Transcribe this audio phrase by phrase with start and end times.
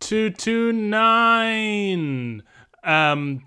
[0.00, 2.42] 229.
[2.84, 3.42] Um,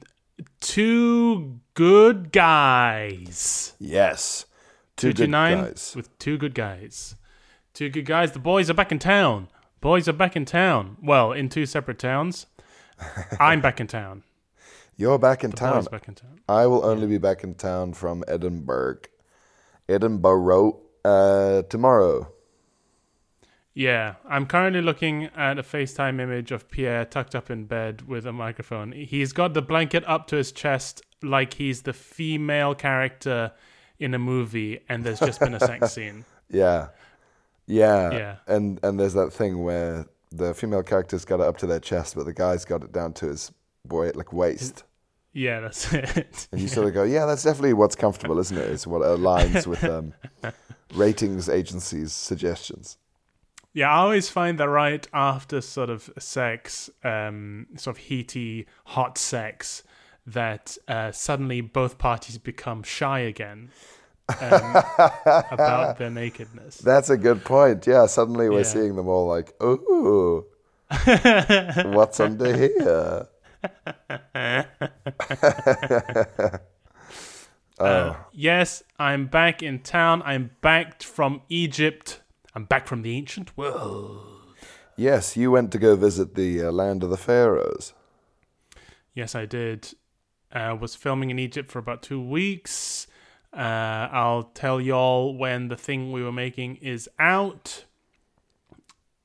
[0.59, 3.73] two good guys.
[3.79, 4.45] Yes.
[4.95, 5.93] Two good 229 guys.
[5.95, 7.15] with two good guys.
[7.73, 8.33] Two good guys.
[8.33, 9.47] The boys are back in town.
[9.81, 10.97] Boys are back in town.
[11.01, 12.45] Well, in two separate towns.
[13.39, 14.23] I'm back in town.
[14.97, 15.85] You're back in town.
[15.85, 16.41] back in town.
[16.49, 18.99] I will only be back in town from Edinburgh.
[19.87, 22.29] Edinburgh uh, tomorrow.
[23.73, 28.25] Yeah, I'm currently looking at a FaceTime image of Pierre tucked up in bed with
[28.25, 28.91] a microphone.
[28.91, 33.51] He's got the blanket up to his chest like he's the female character
[33.99, 36.25] in a movie and there's just been a sex scene.
[36.49, 36.89] Yeah.
[37.67, 38.11] Yeah.
[38.11, 38.35] Yeah.
[38.47, 42.15] And and there's that thing where the female character's got it up to their chest,
[42.15, 43.51] but the guy's got it down to his
[43.85, 44.83] boy like waist.
[45.33, 46.47] Yeah, that's it.
[46.51, 48.69] And you sort of go, yeah, that's definitely what's comfortable, isn't it?
[48.69, 50.13] It's what aligns with um,
[50.93, 52.97] ratings agencies' suggestions.
[53.73, 59.17] Yeah, I always find that right after sort of sex, um, sort of heaty, hot
[59.17, 59.83] sex,
[60.25, 63.69] that uh, suddenly both parties become shy again
[64.41, 64.75] um,
[65.51, 66.77] about their nakedness.
[66.79, 67.85] That's a good point.
[67.87, 68.63] Yeah, suddenly we're Yeah.
[68.63, 70.45] seeing them all like, ooh,
[71.85, 73.27] what's under here?
[77.79, 80.21] Uh, yes, I'm back in town.
[80.25, 82.21] I'm back from Egypt.
[82.59, 84.19] I'm back from the ancient world.
[84.97, 87.93] Yes, you went to go visit the uh, land of the pharaohs.
[89.13, 89.93] Yes, I did.
[90.51, 93.07] I was filming in Egypt for about two weeks.
[93.53, 97.85] Uh, I'll tell y'all when the thing we were making is out.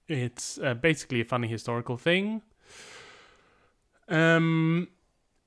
[0.07, 2.41] It's uh, basically a funny historical thing.
[4.09, 4.87] Um,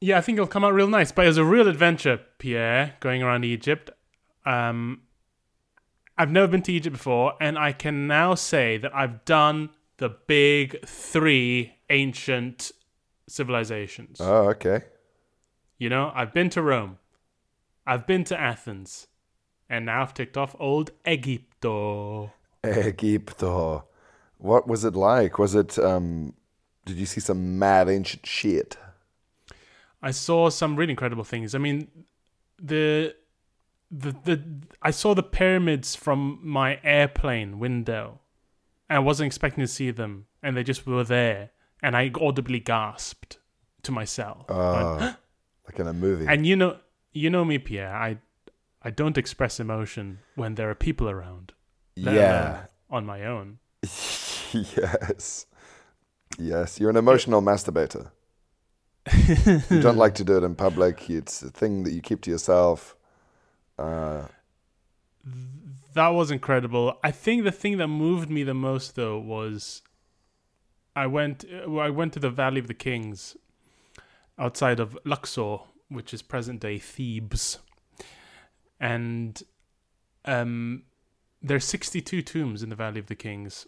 [0.02, 1.14] yeah, I think it'll come out real nice.
[1.14, 3.92] But it was a real adventure, Pierre, going around Egypt.
[4.46, 5.04] Um,
[6.18, 10.10] I've never been to Egypt before, and I can now say that I've done the
[10.10, 12.72] big three ancient
[13.28, 14.20] civilizations.
[14.20, 14.82] Oh, okay.
[15.78, 16.98] You know, I've been to Rome,
[17.86, 19.08] I've been to Athens,
[19.70, 22.34] and now I've ticked off old Egypto.
[22.64, 23.86] Egypto.
[24.40, 25.38] What was it like?
[25.38, 26.34] Was it, um,
[26.86, 28.78] did you see some mad ancient shit?
[30.02, 31.54] I saw some really incredible things.
[31.54, 31.90] I mean,
[32.60, 33.16] the
[33.92, 34.44] the the
[34.82, 38.20] I saw the pyramids from my airplane window.
[38.90, 41.52] I wasn't expecting to see them, and they just were there,
[41.84, 43.38] and I audibly gasped
[43.84, 44.46] to myself.
[44.50, 45.16] Ah, Went,
[45.68, 46.26] Like in a movie.
[46.28, 46.78] And you know,
[47.12, 47.94] you know me, Pierre.
[47.94, 48.18] I,
[48.82, 51.54] I don't express emotion when there are people around.
[51.96, 52.68] Yeah.
[52.90, 53.60] on my own.
[54.54, 55.46] yes.
[56.38, 58.12] Yes, you're an emotional masturbator.
[59.70, 61.10] you don't like to do it in public.
[61.10, 62.96] It's a thing that you keep to yourself.
[65.94, 66.98] That was incredible.
[67.04, 69.82] I think the thing that moved me the most, though, was
[70.96, 71.46] I went.
[71.68, 73.36] I went to the Valley of the Kings,
[74.38, 75.58] outside of Luxor,
[75.90, 77.60] which is present-day Thebes,
[78.80, 79.42] and
[80.26, 80.84] um,
[81.42, 83.68] there's 62 tombs in the Valley of the Kings.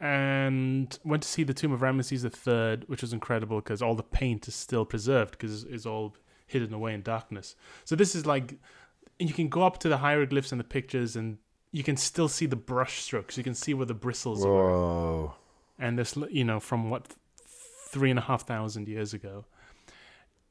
[0.00, 4.02] And went to see the tomb of Ramesses III, which was incredible because all the
[4.02, 6.16] paint is still preserved because it's all
[6.52, 7.56] hidden away in darkness.
[7.84, 8.54] So this is like
[9.18, 11.38] and you can go up to the hieroglyphs and the pictures and
[11.70, 13.36] you can still see the brush strokes.
[13.38, 15.34] You can see where the bristles are.
[15.78, 17.14] And this you know from what
[17.46, 19.44] three and a half thousand years ago.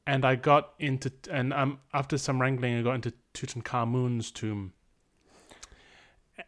[0.06, 4.72] And i got into and um after some wrangling i got into tutankhamun's tomb.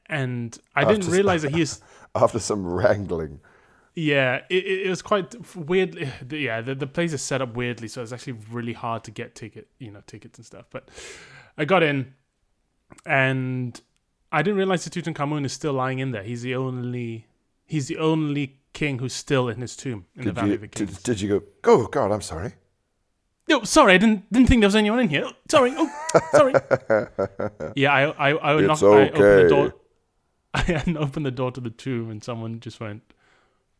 [0.06, 1.80] And i didn't After- realize that he's
[2.14, 3.40] After some wrangling.
[3.94, 6.10] Yeah, it, it was quite weird.
[6.30, 9.34] Yeah, the, the place is set up weirdly, so it's actually really hard to get
[9.34, 10.66] ticket, you know, tickets and stuff.
[10.70, 10.88] But
[11.56, 12.14] I got in,
[13.06, 13.80] and
[14.32, 16.22] I didn't realize that Tutankhamun is still lying in there.
[16.22, 17.26] He's the only,
[17.66, 20.60] he's the only king who's still in his tomb in the Did Valley you, of
[20.62, 21.02] the Kings.
[21.02, 22.54] did you go, oh, God, I'm sorry.
[23.48, 25.28] No, sorry, I didn't didn't think there was anyone in here.
[25.50, 25.90] Sorry, oh,
[26.32, 26.54] sorry.
[27.76, 29.74] yeah, I I I, knocked, I opened the door.
[30.54, 33.02] I opened the door to the tomb, and someone just went,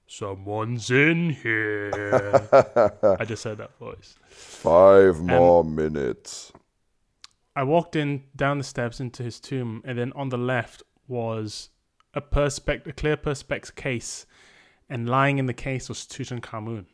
[0.07, 1.91] "Someone's in here."
[3.21, 4.17] I just heard that voice.
[4.29, 6.53] Five um, more minutes.
[7.57, 11.71] I walked in down the steps into his tomb, and then on the left was
[12.13, 14.27] a perspex, a clear perspex case,
[14.89, 16.87] and lying in the case was Tutankhamun.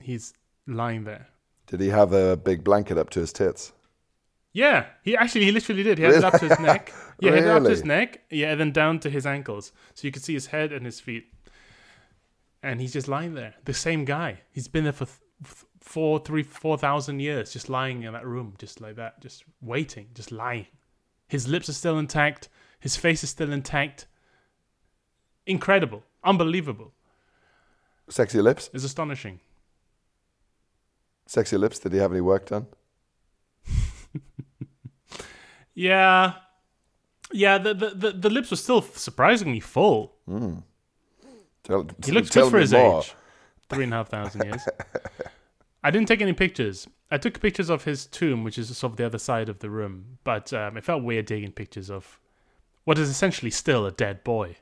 [0.00, 0.34] He's
[0.66, 1.28] lying there.
[1.66, 3.72] Did he have a big blanket up to his tits?
[4.52, 5.98] Yeah, he actually he literally did.
[5.98, 6.92] He had it up to his neck.
[7.20, 8.22] Yeah, he had it up to his neck.
[8.30, 11.00] Yeah, and then down to his ankles, so you could see his head and his
[11.00, 11.26] feet.
[12.62, 13.54] And he's just lying there.
[13.64, 14.40] The same guy.
[14.50, 18.26] He's been there for th- f- four, three, four thousand years, just lying in that
[18.26, 20.66] room, just like that, just waiting, just lying.
[21.28, 22.48] His lips are still intact.
[22.80, 24.06] His face is still intact.
[25.46, 26.92] Incredible, unbelievable.
[28.08, 28.70] Sexy lips?
[28.72, 29.40] It's astonishing.
[31.26, 31.78] Sexy lips?
[31.78, 32.66] Did he have any work done?
[35.74, 36.32] Yeah,
[37.32, 37.56] yeah.
[37.58, 40.16] The the the, the lips were still surprisingly full.
[40.26, 40.56] Hmm.
[41.68, 43.00] Tell, He looks good for his more.
[43.00, 43.14] age.
[43.68, 44.66] Three and a half thousand years.
[45.84, 46.88] I didn't take any pictures.
[47.10, 49.70] I took pictures of his tomb, which is sort of the other side of the
[49.70, 52.18] room, but um, it felt weird taking pictures of
[52.84, 54.56] what is essentially still a dead boy.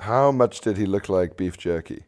[0.00, 2.04] How much did he look like beef jerky?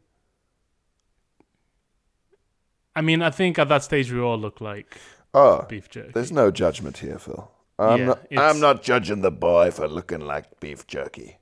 [2.95, 4.97] I mean, I think at that stage we all look like
[5.35, 6.13] Oh, beef jerky.
[6.13, 7.51] there's no judgment here, Phil.
[7.79, 11.39] I'm, Yeah, not, I'm not judging the boy for looking like beef jerky.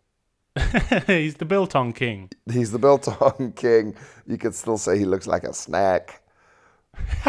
[1.06, 2.30] He's the biltong king.
[2.50, 3.94] He's the biltong king.
[4.26, 6.22] You could still say he looks like a snack.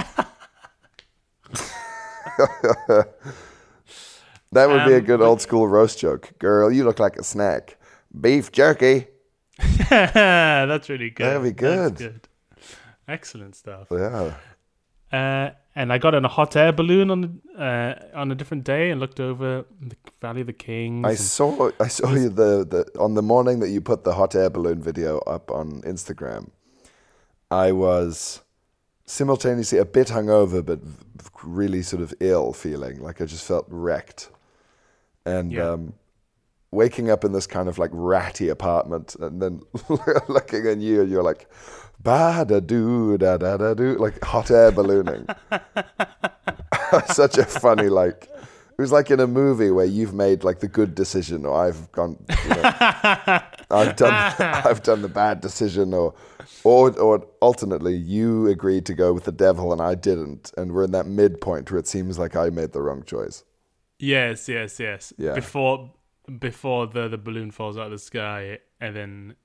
[4.52, 6.32] that would be a Um, good old school roast joke.
[6.40, 7.78] Girl, you look like a snack.
[8.20, 9.08] Beef jerky.
[9.90, 11.26] That's really good.
[11.26, 11.96] That'd be good.
[11.96, 12.28] Good.
[13.08, 13.88] Excellent stuff.
[13.92, 14.36] Yeah.
[15.12, 18.90] Uh, and I got in a hot air balloon on uh, on a different day
[18.90, 21.06] and looked over the Valley of the Kings.
[21.06, 24.36] I saw I saw you the, the on the morning that you put the hot
[24.36, 26.50] air balloon video up on Instagram.
[27.52, 28.42] I was
[29.06, 30.80] simultaneously a bit hungover, but
[31.44, 34.30] really sort of ill feeling, like I just felt wrecked.
[35.26, 35.72] And Yeah.
[35.72, 35.94] um,
[36.72, 39.62] waking up in this kind of like ratty apartment, and then
[40.28, 41.50] looking at you, and you're like,
[42.00, 45.28] ba da doo da da da doo, like hot air ballooning.
[47.14, 48.30] Such a funny like.
[48.78, 51.92] It was like in a movie where you've made like the good decision, or I've
[51.94, 52.62] gone, you know,
[53.72, 56.14] I've done, I've done the bad decision, or,
[56.64, 60.84] or, or alternately, you agreed to go with the devil and I didn't, and we're
[60.84, 63.44] in that midpoint where it seems like I made the wrong choice.
[63.98, 65.12] Yes, yes, yes.
[65.18, 65.34] Yeah.
[65.34, 65.92] Before
[66.40, 69.36] before the the balloon falls out of the sky and then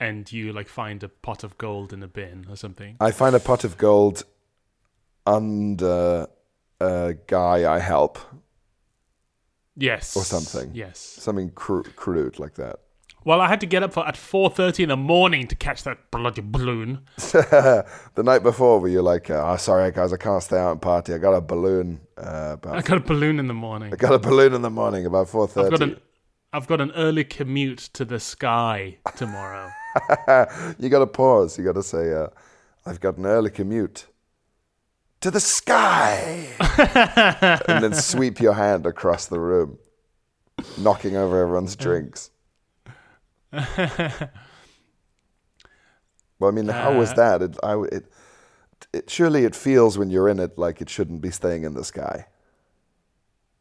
[0.00, 2.96] and you like find a pot of gold in a bin or something.
[3.00, 4.24] I find a pot of gold
[5.26, 6.26] under
[6.80, 8.18] a guy I help,
[9.80, 10.16] Yes.
[10.16, 10.72] Or something.
[10.74, 10.98] Yes.
[10.98, 12.80] something cru- crude like that.
[13.24, 16.10] Well, I had to get up for, at 4:30 in the morning to catch that
[16.10, 17.00] bloody balloon.
[17.16, 17.84] the
[18.16, 21.12] night before, where you're like, uh, "Oh, sorry guys, I can't stay out and party.
[21.14, 22.00] I got a balloon.
[22.16, 23.92] Uh, about I got a balloon in the morning.
[23.92, 25.96] I got a balloon in the morning about four thirty.
[26.52, 29.70] I've got an early commute to the sky tomorrow.
[30.78, 31.58] you got to pause.
[31.58, 32.28] You got to say, uh,
[32.86, 34.06] "I've got an early commute
[35.20, 36.48] to the sky,"
[37.68, 39.78] and then sweep your hand across the room,
[40.76, 42.30] knocking over everyone's drinks.
[43.52, 44.30] well,
[46.42, 47.42] I mean, how was Uh, that?
[47.42, 48.12] It, I, it,
[48.92, 51.84] it, surely it feels when you're in it like it shouldn't be staying in the
[51.84, 52.26] sky.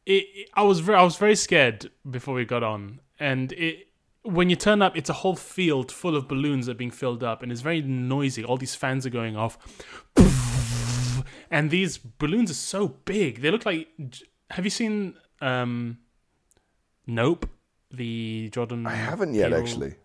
[0.05, 3.86] it- I was very, I was very scared before we got on, and it
[4.27, 7.23] when you turn up, it's a whole field full of balloons that are being filled
[7.23, 8.43] up, and it's very noisy.
[8.43, 9.57] All these fans are going off,
[11.49, 13.41] and these balloons are so big.
[13.41, 13.87] They look like.
[14.51, 15.97] Have you seen um,
[17.05, 17.49] Nope?
[17.91, 18.85] The Jordan.
[18.85, 19.95] I haven't yet, Peele- actually.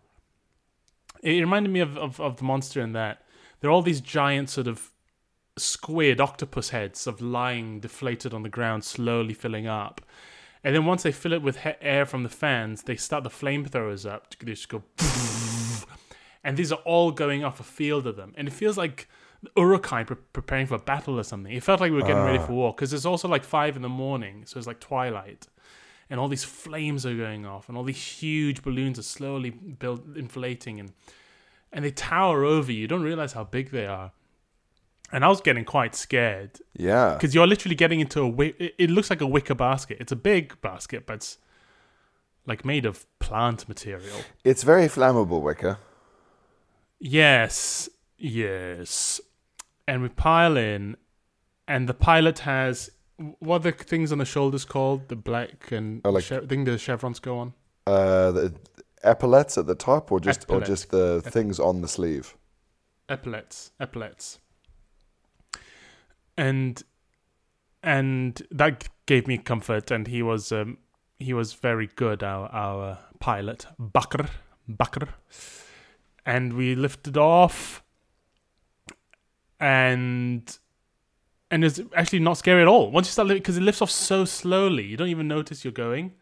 [1.23, 3.25] It reminded me of, of, of the monster in that.
[3.61, 4.91] There are all these giant sort of
[5.57, 10.01] squid octopus heads of lying deflated on the ground, slowly filling up.
[10.65, 13.31] And then once they fill it with he- air from the fans, they start the
[13.31, 14.35] flamethrowers up.
[14.39, 14.83] They just go,
[16.45, 18.33] and these are all going off a field of them.
[18.37, 19.09] And it feels like
[19.57, 21.53] Uruk-hai pre- preparing for a battle or something.
[21.53, 22.47] It felt like we were getting ready ah.
[22.47, 25.49] for war because it's also like five in the morning, so it's like twilight
[26.13, 30.15] and all these flames are going off, and all these huge balloons are slowly build
[30.15, 30.93] inflating, and
[31.73, 32.81] and they tower over you.
[32.81, 34.13] You don't realize how big they are.
[35.13, 37.15] And I was getting quite scared Yeah.
[37.15, 38.31] because you're literally getting into a.
[38.31, 39.99] wi- It, it looks like a wicker basket.
[40.01, 41.39] It's a big basket, but it's
[42.47, 44.17] like made of plant material.
[44.43, 45.79] It's very flammable, Wicker.
[46.99, 49.21] Yes, yes.
[49.87, 50.97] And we pile in,
[51.67, 52.91] and the pilot has
[53.39, 55.09] what are the things on the shoulders called?
[55.09, 57.53] The black and Oh, like- che- thing the chevrons go on.
[57.87, 58.55] Uh, the
[59.05, 62.37] epaulets at the top, or just or just the things on the sleeve.
[63.09, 64.39] epaulets, epaulets.
[66.37, 66.83] And
[67.83, 69.91] and that gave me comfort.
[69.91, 70.79] And he was um,
[71.19, 72.23] he was very good.
[72.23, 74.29] Our our pilot Bakr
[74.69, 75.09] Bakr,
[76.27, 77.83] and we lifted off,
[79.61, 80.59] and
[81.51, 82.91] and it's actually not scary at all.
[82.91, 86.13] Once you start because it lifts off so slowly, you don't even notice you're going.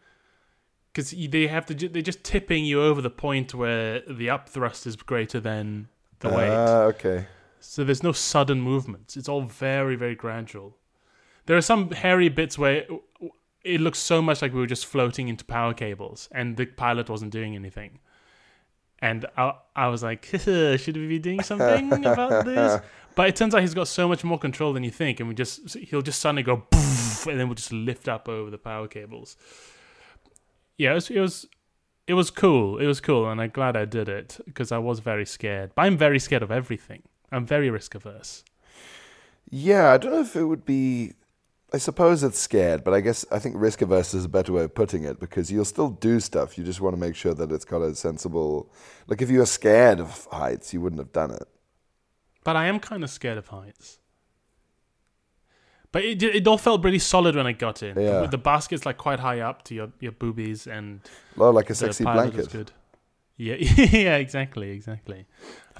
[0.93, 4.85] Because they have to they're just tipping you over the point where the up thrust
[4.85, 5.87] is greater than
[6.19, 6.49] the weight.
[6.49, 7.27] Ah, okay.
[7.61, 9.15] So there's no sudden movements.
[9.15, 10.77] It's all very, very gradual.
[11.45, 12.89] There are some hairy bits where it,
[13.63, 17.09] it looks so much like we were just floating into power cables and the pilot
[17.09, 17.99] wasn't doing anything.
[18.99, 22.81] And I, I was like, should we be doing something about this?
[23.13, 25.35] But it turns out he's got so much more control than you think, and we
[25.35, 29.35] just he'll just suddenly go, and then we'll just lift up over the power cables.
[30.77, 31.45] Yeah, it was, it was
[32.07, 32.77] it was cool.
[32.77, 35.71] It was cool, and I'm glad I did it because I was very scared.
[35.75, 37.03] But I'm very scared of everything.
[37.31, 38.43] I'm very risk averse.
[39.49, 41.13] Yeah, I don't know if it would be.
[41.73, 44.63] I suppose it's scared, but I guess I think risk averse is a better way
[44.65, 46.57] of putting it because you'll still do stuff.
[46.57, 48.69] You just want to make sure that it's got a sensible.
[49.07, 51.47] Like if you were scared of heights, you wouldn't have done it.
[52.43, 53.99] But I am kind of scared of heights.
[55.93, 57.97] But it it all felt really solid when I got in.
[57.99, 58.21] Yeah.
[58.21, 61.01] The, the basket's like quite high up to your, your boobies, and
[61.37, 62.49] Oh, like a sexy blanket.
[62.51, 62.71] good.
[63.37, 65.25] Yeah, yeah, exactly, exactly.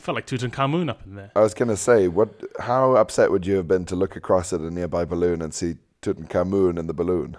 [0.02, 1.32] I felt like Tutankhamun up in there.
[1.36, 2.42] I was gonna say, what?
[2.60, 5.76] How upset would you have been to look across at a nearby balloon and see
[6.02, 7.38] Tutankhamun in the balloon?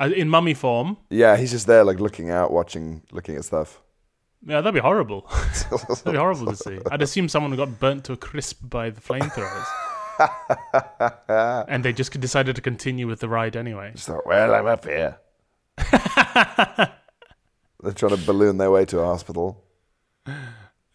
[0.00, 3.82] Uh, In mummy form, Yeah, he's just there, like looking out, watching, looking at stuff.
[4.46, 5.28] yeah, that'd be horrible.
[5.70, 6.78] that'd be horrible to see.
[6.90, 9.66] I'd assume someone got burnt to a crisp by the flamethrowers.
[11.68, 13.92] and they just decided to continue with the ride anyway.
[13.94, 15.18] Just thought, well, I'm up here.
[17.82, 19.62] They're trying to balloon their way to a hospital.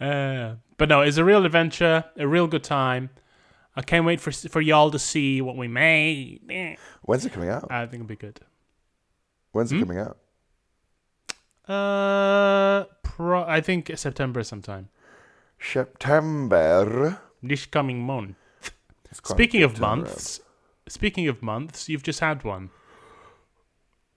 [0.04, 3.10] Uh, but no, it's a real adventure, a real good time.
[3.76, 6.78] I can't wait for for y'all to see what we made.
[7.04, 7.68] When's it coming out?
[7.72, 8.40] I think it'll be good.
[9.54, 9.78] When's Hmm?
[9.78, 10.18] it coming out?
[11.68, 14.90] Uh, pro- I think September sometime.
[15.60, 17.20] September.
[17.42, 18.36] This coming month.
[19.10, 20.42] It's quite a Speaking of months,
[20.88, 22.72] speaking of months, you've just had one.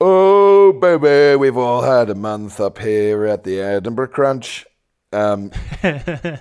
[0.00, 4.66] Oh, baby, we've all had a month up here at the Edinburgh Crunch.
[5.16, 5.50] Um,
[5.82, 6.40] yeah,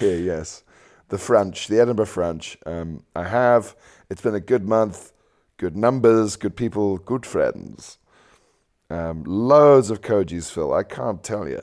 [0.00, 0.62] yes,
[1.08, 2.58] the French, the Edinburgh French.
[2.66, 3.74] Um, I have.
[4.10, 5.12] It's been a good month.
[5.56, 7.98] Good numbers, good people, good friends.
[8.90, 10.74] Um, loads of Koji's, Phil.
[10.74, 11.60] I can't tell you.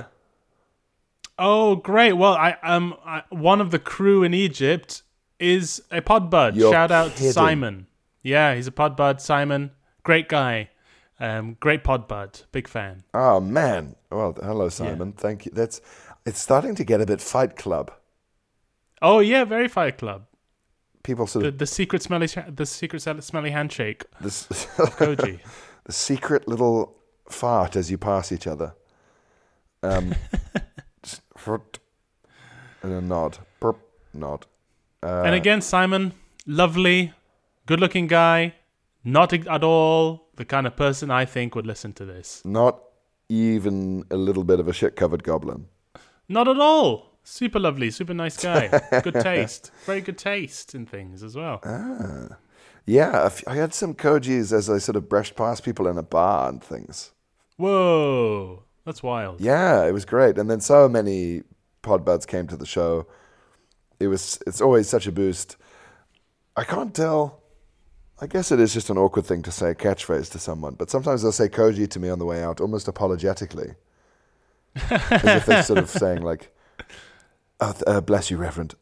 [1.37, 2.13] Oh, great!
[2.13, 5.03] Well, I um, I, one of the crew in Egypt
[5.39, 6.55] is a podbud.
[6.55, 7.31] You're Shout out to.
[7.31, 7.87] Simon.
[8.23, 9.19] Yeah, he's a podbud.
[9.19, 9.71] Simon,
[10.03, 10.69] great guy.
[11.19, 12.45] Um, great podbud.
[12.51, 13.03] Big fan.
[13.13, 13.95] Oh man.
[14.11, 15.13] Well, hello, Simon.
[15.13, 15.51] Thank you.
[15.53, 15.81] That's.
[16.25, 17.91] It's starting to get a bit Fight Club.
[19.01, 20.25] Oh yeah, very Fight Club.
[21.03, 24.05] People sort The, of the secret smelly, the secret smelly handshake.
[24.21, 25.39] this, Koji.
[25.85, 26.95] the secret little
[27.27, 28.75] fart as you pass each other.
[29.81, 30.13] Um,
[32.83, 33.79] and a nod, burp,
[34.13, 34.45] nod.
[35.01, 36.13] Uh, and again, Simon,
[36.45, 37.13] lovely,
[37.65, 38.53] good-looking guy,
[39.03, 42.43] not at all the kind of person I think would listen to this.
[42.45, 42.79] not
[43.29, 45.65] even a little bit of a shit-covered goblin.
[46.31, 47.17] Not at all.
[47.23, 48.67] Super lovely, super nice guy.
[49.03, 51.59] Good taste, very good taste in things as well.
[51.63, 52.37] Ah.
[52.85, 56.49] Yeah, I had some kojis as I sort of brushed past people in a bar
[56.49, 57.11] and things.
[57.57, 59.39] Whoa, that's wild.
[59.39, 60.37] Yeah, it was great.
[60.37, 61.43] And then so many
[61.83, 63.05] podbuds came to the show.
[63.99, 65.57] It was it's always such a boost.
[66.55, 67.41] I can't tell.
[68.19, 70.89] I guess it is just an awkward thing to say a catchphrase to someone, but
[70.89, 73.75] sometimes they'll say koji to me on the way out, almost apologetically,
[74.75, 76.53] as if they're sort of saying like,
[77.59, 78.75] oh, th- uh, "Bless you, Reverend."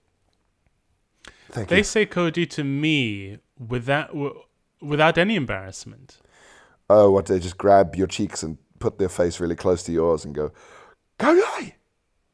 [1.52, 1.84] Thank They you.
[1.84, 4.40] say Koji to me without w-
[4.82, 6.18] without any embarrassment.
[6.90, 10.26] Oh, what they just grab your cheeks and put their face really close to yours
[10.26, 10.52] and go,
[11.18, 11.74] "Koji."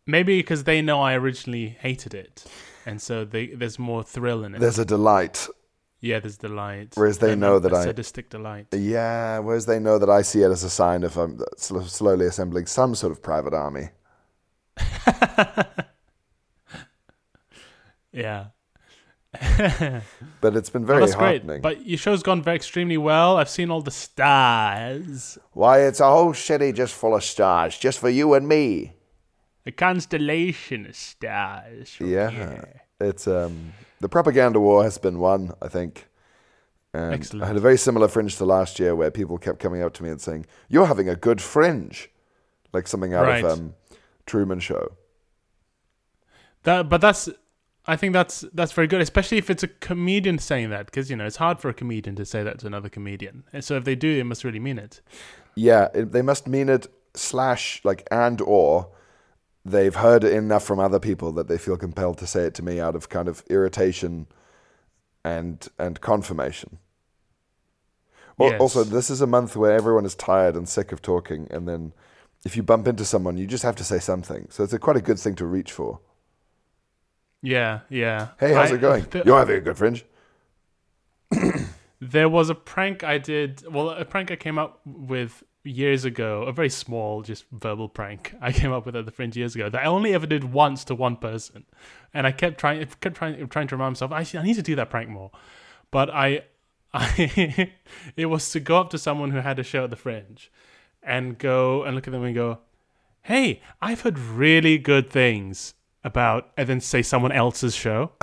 [0.08, 2.46] Maybe because they know I originally hated it,
[2.86, 4.60] and so they, there's more thrill in it.
[4.62, 5.48] There's a delight.
[6.10, 6.90] Yeah, there's delight.
[6.96, 8.68] Whereas they And know that I- sadistic delight.
[8.72, 12.26] Yeah, whereas they know that I see it as a sign of um, sl- slowly
[12.28, 13.90] assembling some sort of private army.
[18.12, 18.46] Yeah.
[20.42, 21.60] But it's been Well, very that's heartening.
[21.60, 21.62] great.
[21.62, 23.36] But your show's gone very extremely well.
[23.38, 25.38] I've seen all the stars.
[25.52, 28.94] Why, it's a whole city just full of stars, just for you and me.
[29.66, 31.98] A constellation of stars.
[32.00, 32.82] Yeah, here.
[33.00, 35.54] It's um, the propaganda war has been won.
[35.62, 36.08] I think.
[36.94, 37.44] And Excellent.
[37.44, 40.04] I had a very similar fringe to last year, where people kept coming up to
[40.04, 42.10] me and saying, "You're having a good fringe,"
[42.72, 43.44] like something out Right.
[43.44, 43.74] of um,
[44.26, 44.94] Truman Show.
[46.64, 47.30] That, but that's
[47.88, 51.16] I think that's that's very good, especially if it's a comedian saying that, because you
[51.16, 53.44] know it's hard for a comedian to say that to another comedian.
[53.54, 55.02] And so if they do, they must really mean it.
[55.56, 58.90] Yeah, it, they must mean it slash like and or
[59.66, 62.64] they've heard it enough from other people that they feel compelled to say it to
[62.64, 64.28] me out of kind of irritation
[65.24, 66.78] and and confirmation.
[68.40, 68.60] Yes.
[68.60, 71.94] Also, this is a month where everyone is tired and sick of talking, and then
[72.44, 74.48] if you bump into someone, you just have to say something.
[74.52, 76.00] So it's a quite a good thing to reach for.
[77.42, 78.30] Yeah, yeah.
[78.40, 79.06] Hey, how's I- it going?
[79.10, 80.06] the- You're having a good fringe.
[82.02, 83.64] There was a prank I did.
[83.72, 86.44] Well, a prank I came up with years ago.
[86.44, 89.70] A very small, just verbal prank I came up with at the fringe years ago
[89.70, 91.66] that I only ever did once to one person,
[92.14, 94.12] and I kept trying, kept trying, trying to remind myself.
[94.12, 95.32] Actually, I need to do that prank more.
[95.92, 96.44] But I,
[96.94, 97.72] I,
[98.16, 100.52] it was to go up to someone who had a show at the fringe,
[101.04, 102.60] and go and look at them and go,
[103.24, 108.12] "Hey, I've heard really good things." About and then say someone else's show.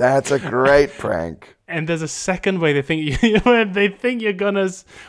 [0.00, 1.54] That's a great prank.
[1.70, 4.68] And there's a second way they think you, where they think you're gonna,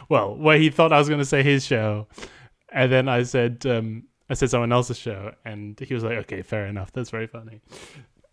[0.10, 2.08] well, where he thought I was gonna say his show,
[2.72, 6.41] and then I said, um, I said someone else's show, and he was like, okay,
[6.41, 7.62] fair enough, that's very funny.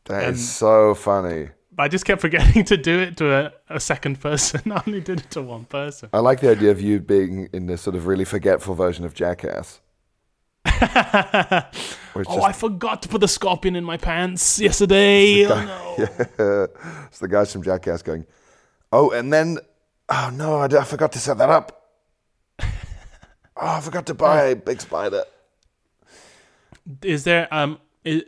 [0.04, 1.48] That is And- so funny.
[1.72, 4.60] But I just kept forgetting to do it to a, a second person.
[4.72, 6.08] I only did it to one person.
[6.12, 9.14] I like the idea of you being in this sort of really forgetful version of
[9.14, 9.80] Jackass.
[12.16, 15.46] It's Oh, I forgot to put the scorpion in my pants yesterday.
[15.46, 15.54] Oh,
[15.98, 16.68] no.
[17.06, 18.26] it's the guys from Jackass going,
[18.90, 19.58] oh, and then,
[20.08, 21.90] oh no, I forgot to set that up.
[23.60, 25.24] Oh, I forgot to buy a big spider.
[27.02, 27.78] Is there um?
[28.06, 28.22] i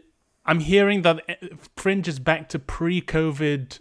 [0.45, 1.35] I'm hearing that uh,
[1.77, 3.79] Fringe is back to pre-COVID,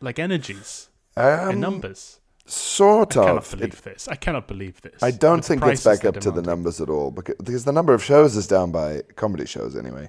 [0.00, 2.20] like energies and Um, numbers.
[2.52, 4.08] Sort I cannot believe It- this.
[4.08, 5.02] I cannot believe this.
[5.02, 7.72] I don't With think it's back up to the numbers at all because, because the
[7.72, 10.08] number of shows is down by comedy shows anyway,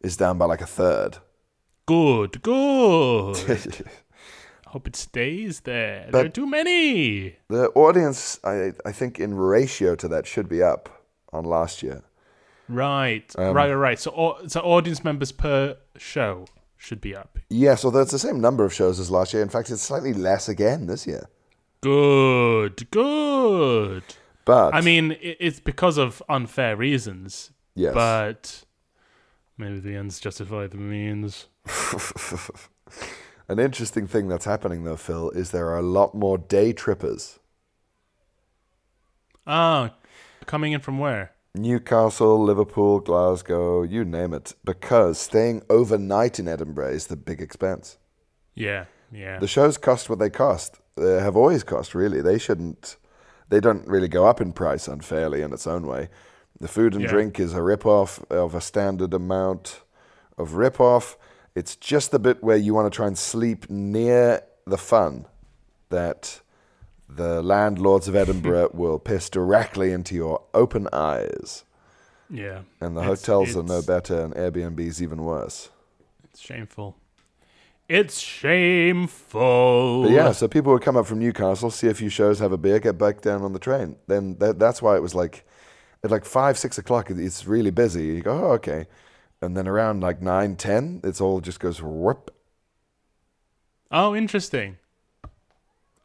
[0.00, 1.18] is down by like a third.
[1.86, 3.36] Good, good.
[4.66, 6.08] I hope it stays there.
[6.12, 7.36] there are too many.
[7.48, 10.90] the audience, I I think, in ratio to that should be up
[11.32, 12.02] on last year.
[12.68, 13.98] Right, Um, right, right.
[13.98, 16.44] So, so audience members per show
[16.76, 17.38] should be up.
[17.48, 19.42] Yes, although it's the same number of shows as last year.
[19.42, 21.30] In fact, it's slightly less again this year.
[21.80, 24.02] Good, good.
[24.44, 27.52] But I mean, it's because of unfair reasons.
[27.74, 27.94] Yes.
[27.94, 28.64] But
[29.56, 31.46] maybe the ends justify the means.
[33.48, 37.38] An interesting thing that's happening though, Phil, is there are a lot more day trippers.
[39.46, 39.94] Ah,
[40.46, 41.32] coming in from where?
[41.54, 44.54] Newcastle, Liverpool, Glasgow, you name it.
[44.64, 47.96] Because staying overnight in Edinburgh is the big expense.
[48.54, 49.38] Yeah, yeah.
[49.38, 50.80] The shows cost what they cost.
[50.96, 52.20] They have always cost, really.
[52.20, 52.96] They shouldn't.
[53.48, 56.08] They don't really go up in price unfairly in its own way.
[56.60, 57.08] The food and Yeah.
[57.10, 59.82] drink is a rip-off of a standard amount
[60.36, 61.16] of rip-off.
[61.54, 65.26] It's just the bit where you want to try and sleep near the fun
[65.88, 66.40] that
[67.08, 71.64] the landlords of Edinburgh will piss directly into your open eyes.
[72.28, 72.60] yeah.
[72.80, 75.70] And the It's- hotels are no better, and Airbnb's even worse.
[76.24, 76.96] It's shameful.
[77.88, 80.02] It's shameful.
[80.02, 82.58] But yeah, so people would come up from Newcastle, see a few shows, have a
[82.58, 83.96] beer, get back down on the train.
[84.06, 85.46] Then that, that's why it was like
[86.04, 87.10] at like five, six o'clock.
[87.10, 88.04] It's really busy.
[88.06, 88.86] You go, oh, okay,
[89.40, 92.30] and then around like nine, ten, it's all just goes whoop.
[93.90, 94.76] Oh, interesting.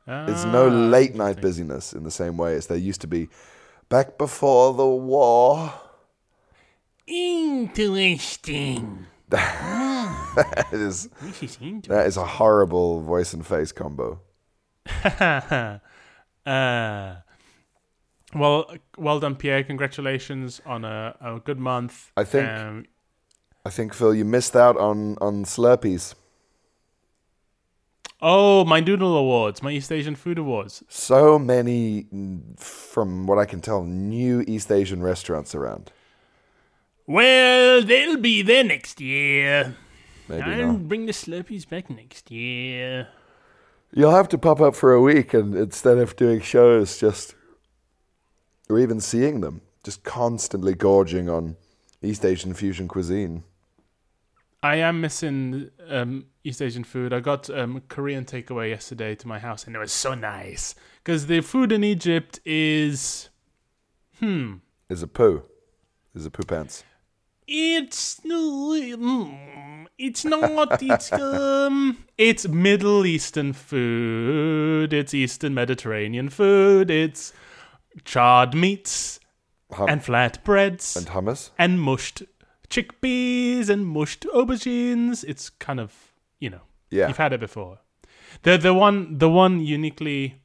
[0.07, 3.27] It's no Ah, late night busyness in the same way as there used to be
[3.89, 5.73] back before the war.
[7.07, 9.07] Interesting.
[10.35, 11.81] That is This is interesting.
[11.95, 14.19] that is a horrible voice and face combo.
[16.45, 17.15] uh,
[18.35, 19.63] well, well done, Pierre.
[19.63, 22.11] Congratulations on a, a good month.
[22.17, 22.85] I think- Um,
[23.65, 26.15] I think Phil, you missed out on on Slurpees.
[28.21, 30.83] oh, my Doodle Awards, my East Asian Food Awards.
[30.89, 35.91] So many, mm, from what I can tell, new East Asian restaurants around.
[37.05, 39.75] Well, they'll be there next year.
[40.29, 40.87] Maybe I'll not.
[40.87, 43.09] bring the Slurpees back next year.
[43.91, 47.35] You'll have to pop up for a week, and instead of doing shows, just
[48.69, 51.57] or even seeing them, just constantly gorging on
[52.01, 53.43] East Asian fusion cuisine.
[54.63, 57.11] I am missing um, East Asian food.
[57.11, 60.73] I got um, Korean takeaway yesterday to my house, and it was so nice.
[61.03, 63.29] Because the food in Egypt is,
[64.19, 64.55] hmm,
[64.89, 65.43] Is a poo,
[66.15, 66.85] is a poo pants.
[67.47, 70.81] It's no, mm, it's not.
[70.81, 74.93] It's um, it's Middle Eastern food.
[74.93, 76.89] It's Eastern Mediterranean food.
[76.91, 77.33] It's
[78.05, 79.19] charred meats
[79.71, 81.49] Hum- and flatbreads and hummus.
[81.57, 82.23] and mushed
[82.69, 85.23] chickpeas and mushed aubergines.
[85.23, 85.93] It's kind of
[86.39, 87.07] you know Yeah.
[87.07, 87.79] you've had it before.
[88.43, 90.35] The the one the one uniquely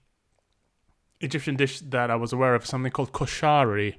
[1.20, 3.96] Egyptian dish that I was aware of is something called koshari,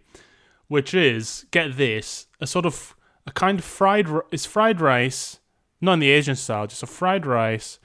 [0.67, 2.95] which is get this a sort of
[3.27, 5.39] a kind of fried ri- it's fried rice,
[5.81, 7.79] not in the Asian style, just a fried rice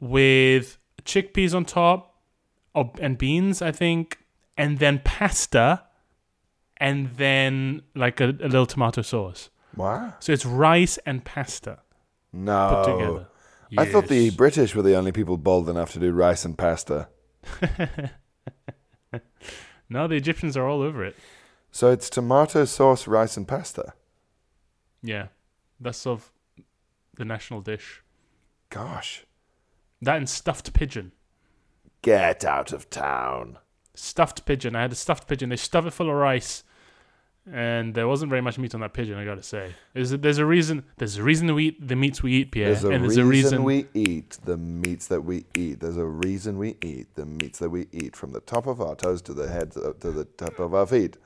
[0.00, 2.14] with chickpeas on top,
[2.74, 4.18] or, and beans I think,
[4.56, 5.82] and then pasta,
[6.76, 9.50] and then like a, a little tomato sauce.
[9.74, 10.22] What?
[10.22, 11.80] So it's rice and pasta
[12.32, 12.82] No.
[12.84, 13.26] put together.
[13.76, 17.08] I thought the British were the only people bold enough to do rice and pasta.
[19.90, 21.14] No, the Egyptians are all over it.
[21.74, 23.94] So it's tomato sauce, rice, and pasta.
[25.02, 25.26] Yeah,
[25.80, 26.32] that's sort of
[27.16, 28.00] the national dish.
[28.70, 29.24] Gosh.
[30.00, 31.10] That and stuffed pigeon.
[32.00, 33.58] Get out of town.
[33.92, 34.76] Stuffed pigeon.
[34.76, 35.48] I had a stuffed pigeon.
[35.48, 36.62] They stuff it full of rice,
[37.52, 39.18] and there wasn't very much meat on that pigeon.
[39.18, 40.84] I gotta say, there's a, there's a reason.
[40.98, 43.24] There's a reason we eat the meats we eat, Pierre, There's a, and there's reason
[43.24, 43.64] a reason.
[43.64, 45.80] we eat the meats that we eat.
[45.80, 48.94] There's a reason we eat the meats that we eat from the top of our
[48.94, 51.16] toes to the head uh, to the top of our feet.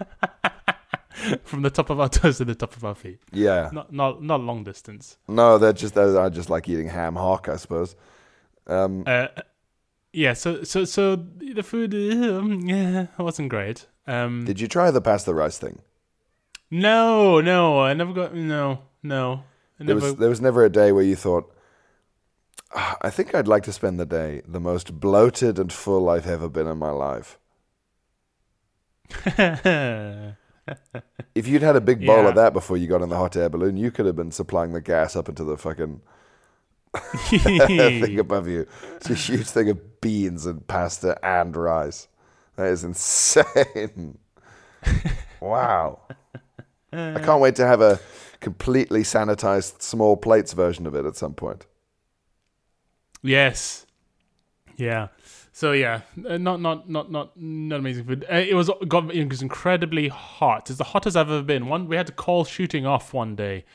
[1.44, 3.20] from the top of our toes to the top of our feet.
[3.32, 3.70] Yeah.
[3.72, 5.18] Not not not long distance.
[5.28, 7.96] No, they're just I just like eating ham hock, I suppose.
[8.66, 9.28] Um, Uh,
[10.12, 10.34] yeah.
[10.34, 13.86] So so so the food, um, yeah, wasn't great.
[14.06, 15.80] Um, did you try the pasta rice thing?
[16.70, 18.34] no, no, I never got.
[18.34, 19.42] No, no,
[19.78, 21.52] There was there was never a day where you thought,
[22.74, 26.28] "Ah, I think I'd like to spend the day the most bloated and full I've
[26.28, 27.38] ever been in my life.
[31.34, 32.28] If you'd had a big bowl Yeah.
[32.28, 34.72] of that before you got in the hot air balloon, you could have been supplying
[34.72, 36.00] the gas up into the fucking
[37.28, 38.66] thing above you.
[38.96, 42.06] It's a huge thing of beans and pasta and rice.
[42.56, 44.18] That is insane.
[45.40, 46.00] wow.
[46.92, 47.98] I can't wait to have a
[48.40, 51.66] completely sanitized small plates version of it at some point.
[53.22, 53.86] Yes.
[54.76, 55.08] Yeah.
[55.60, 58.24] So yeah, uh, not not not not not amazing food.
[58.32, 60.70] Uh, it was got it was incredibly hot.
[60.70, 61.66] It's the hottest I've ever been.
[61.66, 63.66] One we had to call shooting off one day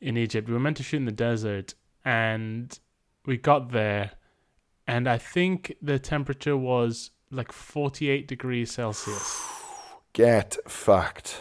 [0.00, 0.48] in Egypt.
[0.48, 1.74] We were meant to shoot in the desert,
[2.04, 2.76] and
[3.24, 4.10] we got there,
[4.88, 9.40] and I think the temperature was like forty eight degrees Celsius.
[10.14, 11.40] Get fucked.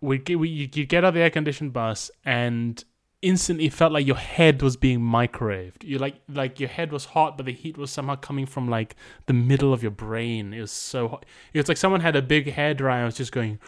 [0.00, 2.84] we, we you, you get out of the air conditioned bus and
[3.22, 5.84] instantly felt like your head was being microwaved.
[5.84, 8.96] You like like your head was hot, but the heat was somehow coming from like
[9.26, 10.52] the middle of your brain.
[10.52, 11.24] It was so hot.
[11.54, 13.58] It was like someone had a big hair dryer and was just going.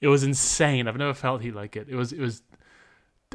[0.00, 0.88] It was insane.
[0.88, 1.88] I've never felt heat like it.
[1.88, 2.42] It was it was.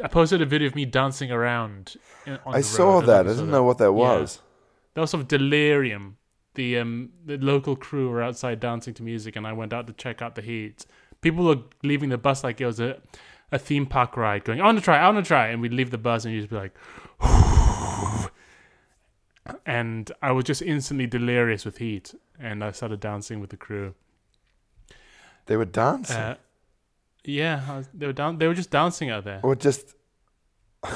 [0.03, 1.95] I posted a video of me dancing around.
[2.27, 3.05] On I saw road.
[3.05, 3.25] that.
[3.27, 3.89] I know if you saw didn't know what that Yeah.
[4.19, 4.39] was.
[4.93, 6.17] That was sort of delirium.
[6.55, 9.93] The um the local crew were outside dancing to music, and I went out to
[9.93, 10.85] check out the heat.
[11.25, 13.01] People were leaving the bus like it was a
[13.51, 15.73] a theme park ride, going, "I want to try, I want to try," and we'd
[15.73, 16.75] leave the bus and you'd just be like,
[19.65, 23.95] and I was just instantly delirious with heat, and I started dancing with the crew.
[25.47, 26.15] They were dancing.
[26.15, 26.35] Uh,
[27.23, 28.37] yeah, I was, they were down.
[28.37, 29.39] They were just dancing out there.
[29.41, 29.95] or just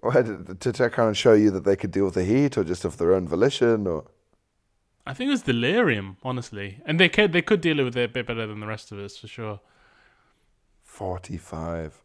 [0.00, 2.56] or to, to, to kind of show you that they could deal with the heat
[2.56, 4.06] or just of their own volition or
[5.06, 8.12] I think it was delirium, honestly, and they could they could deal with it a
[8.12, 9.60] bit better than the rest of us for sure.
[10.82, 12.02] 45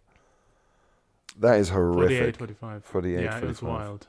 [1.40, 2.84] that is 48, horrific 45.
[2.84, 4.08] 48, yeah, it was wild.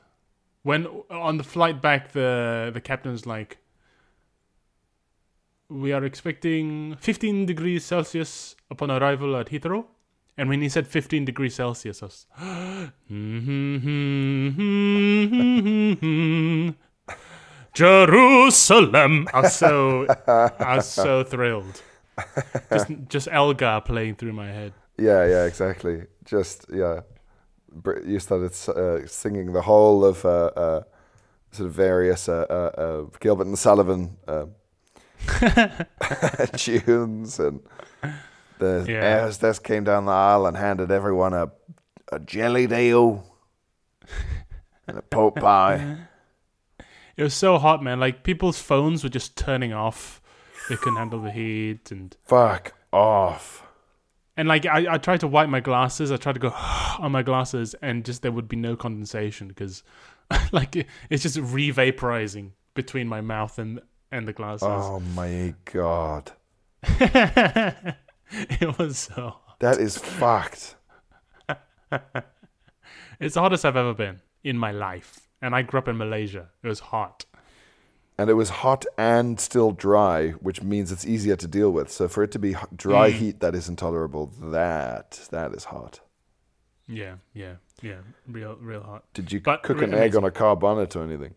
[0.63, 3.57] When on the flight back, the the captain's like,
[5.69, 9.85] "We are expecting 15 degrees Celsius upon arrival at Heathrow."
[10.37, 12.25] And when he said 15 degrees Celsius, I was,
[17.73, 19.27] Jerusalem.
[19.33, 21.81] I was so, I was so thrilled.
[22.71, 24.73] Just, just Elgar playing through my head.
[24.99, 27.01] yeah yeah exactly just yeah
[28.05, 30.81] you started uh, singing the whole of uh, uh,
[31.51, 34.15] sort of various uh, uh, uh, Gilbert and Sullivan
[36.57, 37.59] tunes and
[38.59, 39.21] the Yeah.
[39.21, 41.51] hostess came down the aisle and handed everyone a
[42.11, 43.23] a jellied eel
[44.87, 45.97] and a pork pie.
[47.15, 47.99] It was so hot, man.
[47.99, 50.21] Like people's phones were just turning off.
[50.69, 53.63] They couldn't handle the heat, and Fuck off.
[54.37, 56.11] and like I, I tried to wipe my glasses.
[56.11, 56.49] I tried to go
[56.99, 59.83] on my glasses, and just there would be no condensation because,
[60.51, 64.67] like, it, it's just re-vaporizing between my mouth and and the glasses.
[64.69, 66.31] Oh my god.
[66.83, 69.13] it was so.
[69.13, 69.59] Hot.
[69.59, 70.75] That is fucked.
[73.19, 76.49] It's the hottest I've ever been in my life, and I grew up in Malaysia.
[76.63, 77.25] It was hot.
[78.17, 81.89] and it was hot and still dry, which means it's easier to deal with.
[81.97, 82.51] So for it to be
[82.85, 83.17] dry Mm.
[83.21, 84.25] heat that is intolerable,
[84.57, 85.99] that that is hot.
[86.87, 88.01] Yeah, yeah, yeah.
[88.27, 89.03] Real, real hot.
[89.13, 91.33] Did you But cook an egg on a car bonnet or anything?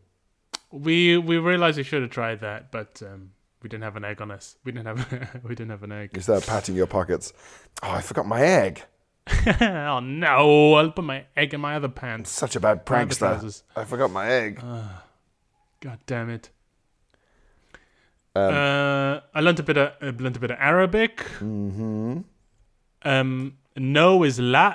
[0.70, 3.30] We we realized we should have tried that, but um,
[3.62, 4.56] we didn't have an egg on us.
[4.64, 6.10] We didn't have we didn't have an egg.
[6.14, 7.32] You that patting your pockets.
[7.82, 8.84] Oh, I forgot my egg.
[9.60, 10.74] Oh no!
[10.74, 12.30] I'll put my egg in my other pants.
[12.30, 13.62] Such a bad prankster.
[13.74, 14.60] I forgot my egg.
[15.80, 16.50] God damn it!
[18.36, 21.18] Um, uh, I learned a bit of I learned a bit of Arabic.
[21.40, 22.20] Mm-hmm.
[23.02, 24.74] Um, no is la.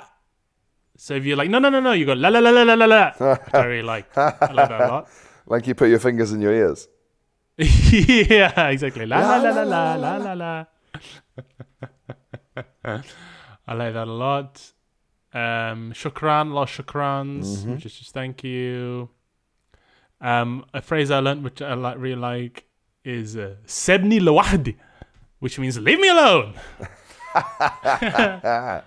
[0.96, 2.74] So if you're like no no no no, you go la la la la la
[2.74, 3.38] la la.
[3.54, 4.16] I really like.
[4.16, 5.08] I like that a lot.
[5.46, 6.88] like you put your fingers in your ears.
[7.56, 9.06] yeah, exactly.
[9.06, 10.64] La la la la la la la
[12.84, 13.02] la.
[13.66, 14.72] I like that a lot.
[15.34, 19.08] Um, shukran, lot shukrans, which is just thank you.
[20.20, 22.64] Um, a phrase I learned, which I like, really like,
[23.04, 24.76] is uh, "sebni lawahdi,"
[25.38, 26.54] which means "leave me alone."
[27.34, 28.82] A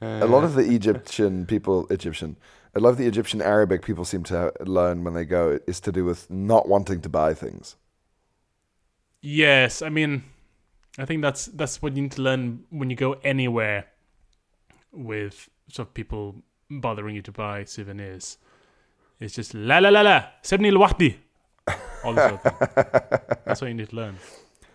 [0.00, 2.36] lot of the Egyptian people, Egyptian,
[2.74, 5.92] a lot of the Egyptian Arabic people seem to learn when they go is to
[5.92, 7.76] do with not wanting to buy things.
[9.20, 10.24] Yes, I mean,
[10.98, 13.86] I think that's that's what you need to learn when you go anywhere
[14.92, 18.38] with sort of people bothering you to buy souvenirs.
[19.20, 21.16] It's just la la la la sebni lwahdi.
[22.04, 22.42] All this sort.
[23.44, 24.18] That's what you need to learn.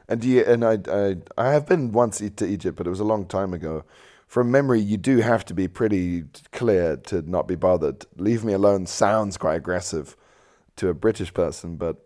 [0.07, 2.99] And do you, and I, I, I have been once to Egypt, but it was
[2.99, 3.83] a long time ago.
[4.27, 8.05] From memory, you do have to be pretty clear to not be bothered.
[8.17, 10.17] Leave me alone sounds quite aggressive
[10.75, 11.97] to a British person, but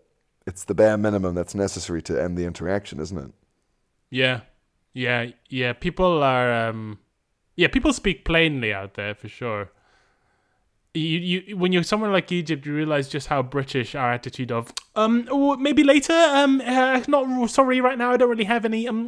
[0.46, 3.32] it's the bare minimum that's necessary to end the interaction, isn't it?
[4.10, 4.42] Yeah,
[4.94, 5.74] yeah, yeah.
[5.74, 7.00] People are, um,
[7.56, 9.72] yeah, people speak plainly out there for sure.
[10.94, 14.72] You, you, when you're somewhere like Egypt, you realize just how British our attitude of,
[14.96, 18.12] um, oh, maybe later, um, uh, not sorry right now.
[18.12, 19.06] I don't really have any, um,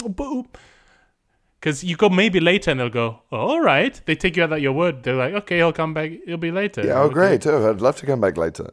[1.60, 4.00] because you go maybe later, and they'll go, oh, all right.
[4.06, 5.04] They take you out at your word.
[5.04, 6.12] They're like, okay, I'll come back.
[6.12, 6.86] It'll be later.
[6.86, 7.14] Yeah, oh, Okay.
[7.14, 7.48] great.
[7.48, 8.70] Oh, I'd love to come back later.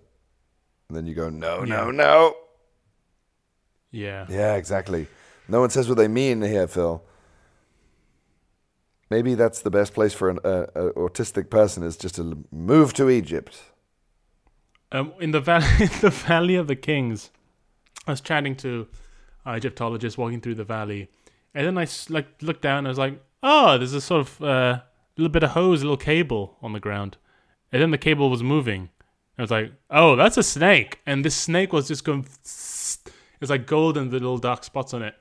[0.89, 2.37] And then you go, no, no, no.
[3.91, 5.07] Yeah, Yeah, exactly.
[5.49, 7.03] No one says what they mean here, Phil.
[9.11, 12.93] Maybe that's the best place for an uh, uh, autistic person is just to move
[12.95, 13.63] to Egypt.
[14.91, 17.31] um, in the valley, in the Valley of the Kings,
[18.07, 18.89] I was chatting to
[19.45, 21.09] an Egyptologist walking through the valley,
[21.55, 22.79] and then I like looked down.
[22.79, 24.81] and I was like, "Oh, there's a sort of uh,
[25.17, 27.17] little bit of hose, a little cable on the ground,"
[27.71, 28.91] and then the cable was moving.
[29.39, 32.27] I was like, "Oh, that's a snake!" And this snake was just going.
[33.37, 35.15] It was like gold and the little dark spots on it.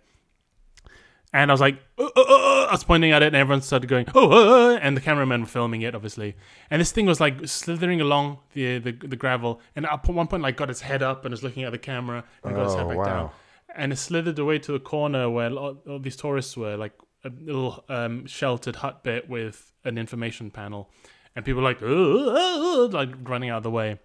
[1.36, 3.88] And I was like, "Uh, uh, uh," I was pointing at it, and everyone started
[3.88, 6.38] going, oh, uh, uh," and the cameramen were filming it, obviously.
[6.72, 10.44] And this thing was like slithering along the the, the gravel, and at one point,
[10.44, 12.86] like, got its head up and was looking at the camera, and got its head
[12.86, 13.04] Oh, back wow.
[13.04, 13.30] down,
[13.76, 16.94] and it slithered away to a corner where all, all these tourists were, like
[17.26, 20.90] a little um, sheltered hut bit with an information panel,
[21.36, 21.82] and people were like,
[22.94, 24.00] like running out of the way,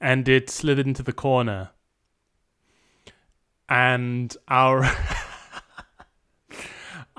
[0.00, 1.72] and it slithered into the corner,
[3.68, 4.90] and our.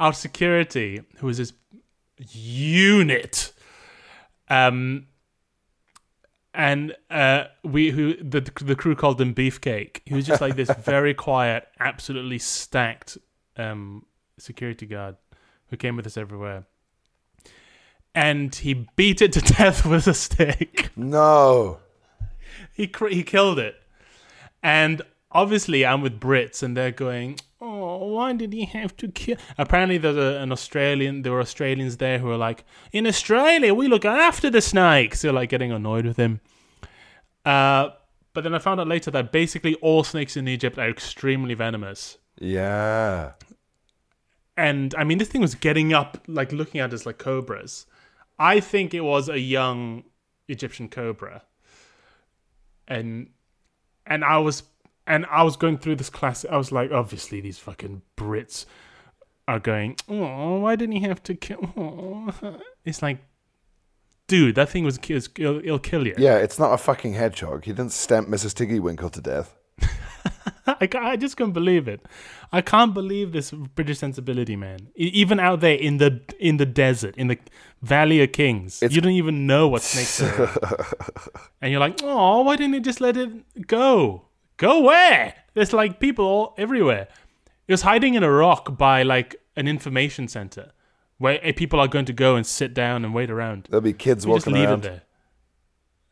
[0.02, 1.54] our security, who was this
[2.18, 3.54] unit,
[4.50, 5.06] um,
[6.54, 10.02] and uh, we who the the crew called him Beefcake.
[10.06, 13.18] He was just like this very quiet, absolutely stacked
[13.58, 14.06] um,
[14.38, 15.16] security guard
[15.70, 16.66] who came with us everywhere,
[18.16, 21.80] and he beat it to death with a stick No.
[22.74, 23.76] he cr- he killed it.
[24.64, 29.38] And obviously, I'm with Brits, and they're going, "Oh, why did he have to kill?"
[29.58, 31.21] Apparently, there's a, an Australian.
[31.21, 35.32] There were Australians there who were like, "In Australia, we look after the snakes." They're
[35.32, 36.41] like getting annoyed with him.
[37.45, 37.89] Uh,
[38.34, 42.17] but then I found out later that basically all snakes in Egypt are extremely venomous.
[42.39, 43.34] Yeah.
[44.58, 47.86] And I mean, this thing was getting up, like looking at us like cobras.
[48.39, 50.04] I think it was a young
[50.47, 51.43] Egyptian cobra,
[52.88, 53.30] and
[54.06, 54.63] and I was
[55.08, 56.46] and I was going through this class.
[56.50, 58.66] I was like, obviously, these fucking Brits
[59.48, 59.98] are going.
[60.08, 61.74] Oh, why didn't he have to kill?
[61.76, 62.58] Oh.
[62.86, 63.20] It's like,
[64.28, 66.16] dude, that thing was it'll, it'll kill you.
[66.18, 67.66] Yeah, it's not a fucking hedgehog.
[67.66, 68.54] He didn't stamp Mrs.
[68.54, 69.56] Tiggywinkle to death.
[70.68, 72.02] I, I just couldn't believe it.
[72.52, 74.90] I can't believe this British sensibility, man.
[74.96, 77.38] Even out there in the in the desert, in the
[77.82, 80.50] Valley of Kings, It's- you don't even know what snakes are.
[81.62, 84.26] and you're like, oh, why didn't you just let it go?
[84.62, 85.34] Go where?
[85.56, 87.08] There's like people all everywhere.
[87.67, 90.71] It was hiding in a rock by like an information center
[91.17, 93.67] where eh, people are going to go and sit down and wait around.
[93.71, 94.86] There'll be kids We just walking leave around.
[94.86, 95.02] it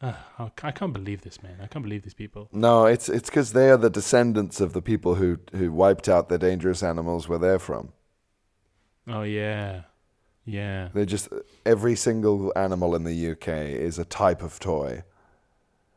[0.02, 0.16] there.
[0.40, 1.58] Uh, I can't believe this, man.
[1.62, 2.50] I can't believe these people.
[2.52, 6.30] No, it's it's because they are the descendants of the people who who wiped out
[6.30, 7.94] the dangerous animals where they're from.
[9.08, 9.82] Oh yeah,
[10.44, 10.90] yeah.
[10.92, 11.30] They just
[11.68, 15.04] every single animal in the UK is a type of toy.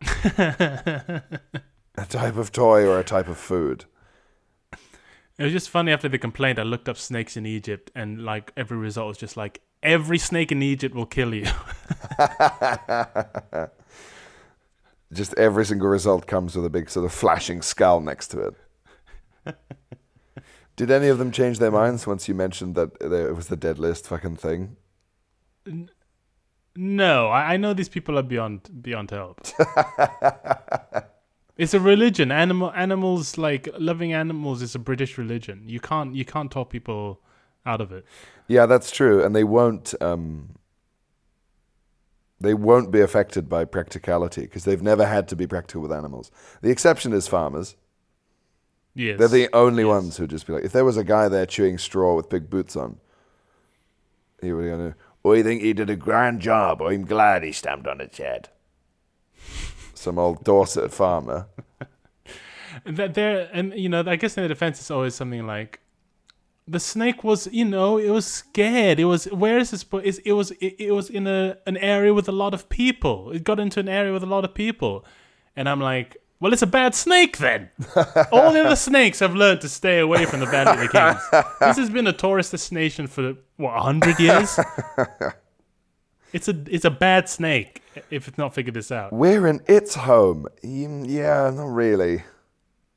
[1.97, 3.85] a type of toy or a type of food.
[5.39, 6.59] It was just funny after the complaint.
[6.59, 10.53] I looked up snakes in Egypt, and like every result was just like every snake
[10.53, 11.47] in Egypt will kill you.
[15.13, 18.55] Just every single result comes with a big sort of flashing skull next to
[19.47, 19.57] it.
[20.77, 23.79] Did any of them change their minds once you mentioned that it was the dead
[23.79, 24.77] list fucking thing?
[26.75, 29.41] No, I, I know these people are beyond beyond help.
[31.57, 32.33] it's a religion.
[32.33, 35.63] Animal animals like loving animals is a British religion.
[35.67, 37.21] You can't you can't talk people
[37.65, 38.05] out of it.
[38.49, 39.95] Yeah, that's true, and they won't.
[40.01, 40.57] Um,
[42.41, 46.31] they won't be affected by practicality because they've never had to be practical with animals.
[46.61, 47.77] The exception is farmers.
[48.95, 49.89] Yes, They're the only yes.
[49.89, 52.51] ones who just be like, if there was a guy there chewing straw with big
[52.51, 52.99] boots on,
[54.41, 54.67] he would
[55.25, 56.83] go, I think he did a grand job.
[56.83, 58.49] I'm glad he stamped on its head.
[60.03, 61.47] Some old Dorset farmer.
[62.85, 65.79] that there and you know i guess in the defense it's always something like
[66.67, 69.01] the snake was you know it was scared.
[69.01, 72.15] It was where is this it, it was it, it was in a an area
[72.15, 73.31] with a lot of people.
[73.33, 75.05] It got into an area with a lot of people.
[75.57, 77.71] And i'm like well it's a bad snake then.
[78.33, 81.45] All the other snakes have learned to stay away from the valley of the kings.
[81.61, 84.59] This has been a tourist destination for what 100 years?
[86.33, 89.95] It's a it's a bad snake if it's not figured this out We're in its
[89.95, 90.47] home.
[90.65, 92.25] Mm, Yeah, not really.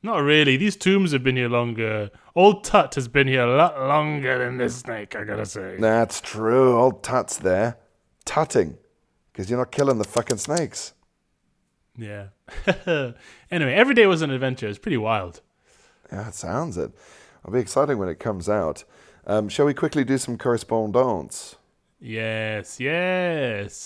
[0.04, 0.56] Not really.
[0.56, 2.12] These tombs have been here longer.
[2.36, 5.78] Old Tut has been here a lot longer than this snake, I gotta say.
[5.80, 6.78] That's true.
[6.80, 7.78] Old Tut's there.
[8.24, 8.78] Tutting.
[9.32, 10.94] Because you're not killing the fucking snakes.
[11.98, 12.28] Yeah.
[13.50, 14.68] anyway, every day was an adventure.
[14.68, 15.42] It's pretty wild.
[16.12, 16.92] Yeah, it sounds it.
[17.42, 18.84] It'll be exciting when it comes out.
[19.26, 21.56] Um, shall we quickly do some correspondence?
[22.00, 23.86] Yes, yes.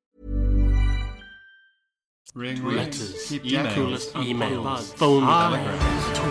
[2.33, 4.37] Ring Letters, Keep emails, jacking.
[4.37, 4.93] emails, Buzz.
[4.93, 5.57] phone calls.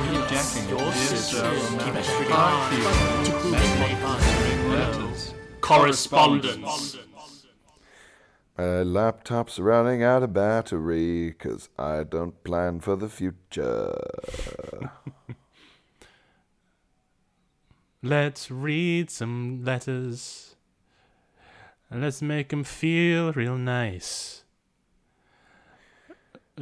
[0.09, 0.65] Keep jacking.
[0.65, 2.83] Uh, Your Dear sisters, Sir, keep Message it back to you.
[3.25, 3.95] To whom it may
[4.77, 5.35] Letters.
[5.61, 6.97] Correspondence.
[8.57, 13.95] My laptop's running out of battery because I don't plan for the future.
[18.03, 20.57] Let's read some letters.
[21.91, 24.40] And let's make 'em feel real nice.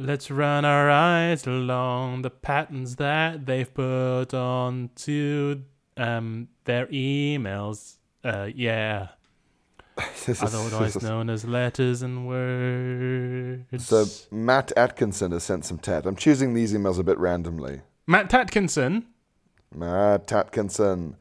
[0.01, 5.63] Let's run our eyes along the patterns that they've put onto
[5.97, 7.97] um, their emails.
[8.23, 9.09] Uh, yeah.
[10.25, 13.85] Is- Otherwise known as letters and words.
[13.85, 16.05] So Matt Atkinson has sent some tat.
[16.05, 17.81] I'm choosing these emails a bit randomly.
[18.07, 19.03] Matt Tatkinson.
[19.75, 21.17] Matt Atkinson.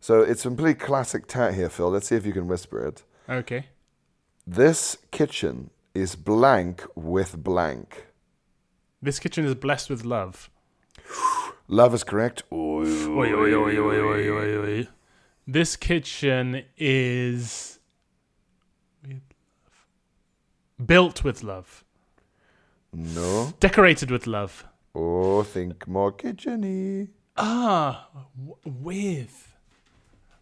[0.00, 1.88] So it's some pretty classic tat here, Phil.
[1.88, 3.04] Let's see if you can whisper it.
[3.26, 3.68] Okay.
[4.46, 8.04] This kitchen is blank with blank.
[9.00, 10.50] This kitchen is blessed with love.
[11.68, 12.42] Love is correct.
[12.52, 14.88] Oi, oi, oi, oi, oi, oi, oi.
[15.46, 17.78] This kitchen is
[20.84, 21.84] built with love,
[22.92, 23.52] No.
[23.60, 24.64] decorated with love.
[24.94, 27.08] Oh, think more kitcheny.
[27.36, 29.54] Ah, w- with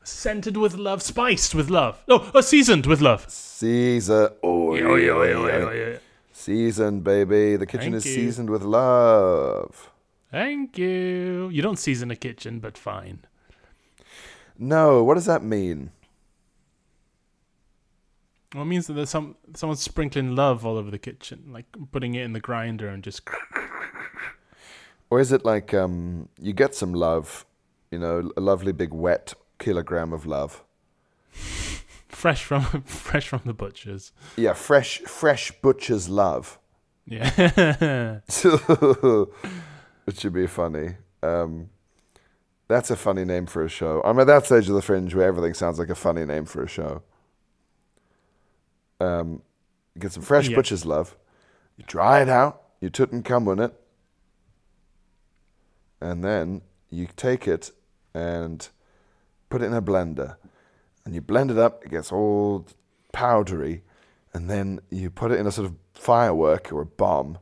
[0.02, 2.02] scented with love, spiced with love.
[2.09, 3.30] Oh, uh, seasoned with love.
[3.30, 4.32] Caesar.
[4.42, 5.98] Oh, oi, oi, oi, oi, oi.
[6.37, 7.57] Seasoned, baby.
[7.57, 8.14] The kitchen Thank is you.
[8.14, 9.91] seasoned with love.
[10.30, 11.49] Thank you.
[11.51, 13.20] You don't season a kitchen, but fine.
[14.59, 15.93] No, what does that mean?
[18.55, 22.14] Well, it means that there's some someone's sprinkling love all over the kitchen, like putting
[22.14, 23.22] it in the grinder and just.
[25.09, 27.47] Or is it like um, you get some love,
[27.91, 30.62] you know, a lovely big wet kilogram of love?
[32.16, 34.12] Fresh from fresh from the butchers.
[34.36, 36.58] Yeah, fresh, fresh butcher's love.
[37.04, 37.30] Yeah.
[38.28, 40.96] it should be funny.
[41.22, 41.68] Um,
[42.68, 44.02] that's a funny name for a show.
[44.04, 46.62] I'm at that stage of the fringe where everything sounds like a funny name for
[46.64, 47.02] a show.
[48.98, 49.42] Um,
[49.94, 50.56] you get some fresh Yeah.
[50.56, 51.16] butcher's love.
[51.76, 52.62] You dry it out.
[52.80, 53.74] You Tutankhamun it.
[56.00, 57.70] And then you take it
[58.14, 58.68] and
[59.50, 60.36] put it in a blender.
[61.07, 61.84] And you blend it up.
[61.84, 62.66] It gets all
[63.12, 63.82] powdery.
[64.34, 67.38] And then you put it in a sort of firework or a bomb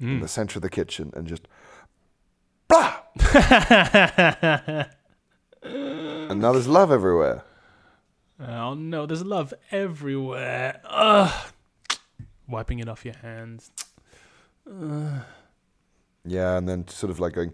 [0.00, 1.48] in the center of the kitchen and just
[2.68, 2.94] blah.
[5.62, 7.42] and now there's love everywhere.
[8.40, 10.80] oh no, there's love everywhere.
[10.84, 11.52] Ugh.
[12.48, 13.72] Wiping it off your hands.
[16.24, 17.52] Yeah, and then sort of like going,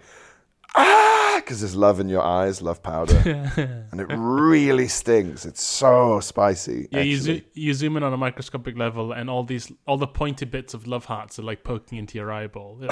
[0.74, 1.03] ah,
[1.44, 3.16] because there's love in your eyes, love powder,
[3.92, 5.44] and it really stings.
[5.44, 6.88] It's so spicy.
[6.90, 10.06] Yeah, you, zo- you zoom in on a microscopic level, and all these, all the
[10.06, 12.80] pointy bits of love hearts are like poking into your eyeball.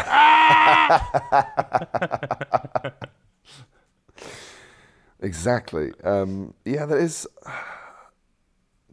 [5.23, 5.93] Exactly.
[6.03, 7.27] Um, yeah, there is.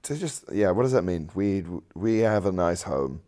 [0.03, 1.29] To just yeah, what does that mean?
[1.35, 3.21] We we have a nice home.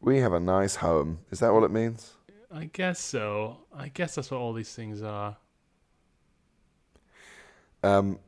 [0.00, 1.20] We have a nice home.
[1.30, 2.12] Is that what it means?
[2.56, 3.58] I guess so.
[3.76, 5.36] I guess that's what all these things are.
[7.82, 8.18] Um,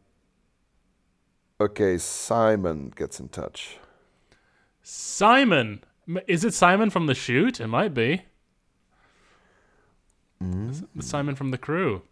[1.58, 3.78] okay, Simon gets in touch.
[4.82, 5.82] Simon,
[6.26, 7.58] is it Simon from the shoot?
[7.58, 8.24] It might be.
[10.42, 12.02] S- Simon from the crew.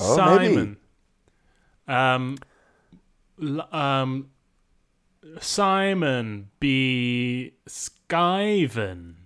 [0.00, 0.54] Oh, maybe.
[0.54, 0.76] Simon.
[1.86, 2.38] Um,
[3.70, 4.30] um,
[5.40, 7.52] Simon B.
[7.68, 9.16] Skyven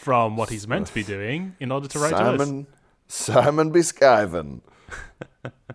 [0.00, 2.40] from what he's meant to be doing in order to write to us.
[2.40, 2.66] Simon
[3.06, 3.80] Simon B.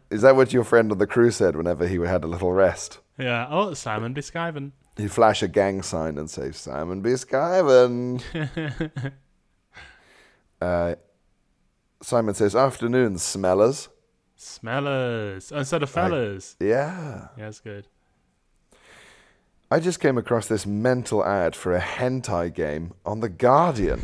[0.09, 2.99] Is that what your friend on the crew said whenever he had a little rest?
[3.17, 3.47] Yeah.
[3.49, 4.21] Oh, Simon B.
[4.21, 4.71] Skyven.
[4.97, 7.11] He'd flash a gang sign and say, Simon B.
[7.11, 8.23] Skyven.
[10.61, 10.95] uh,
[12.01, 13.89] Simon says, Afternoon, smellers.
[14.35, 16.55] Smellers oh, instead of fellas.
[16.59, 17.27] Yeah.
[17.37, 17.87] yeah, that's good.
[19.75, 23.99] I just came across this mental ad for a hentai game on The Guardian.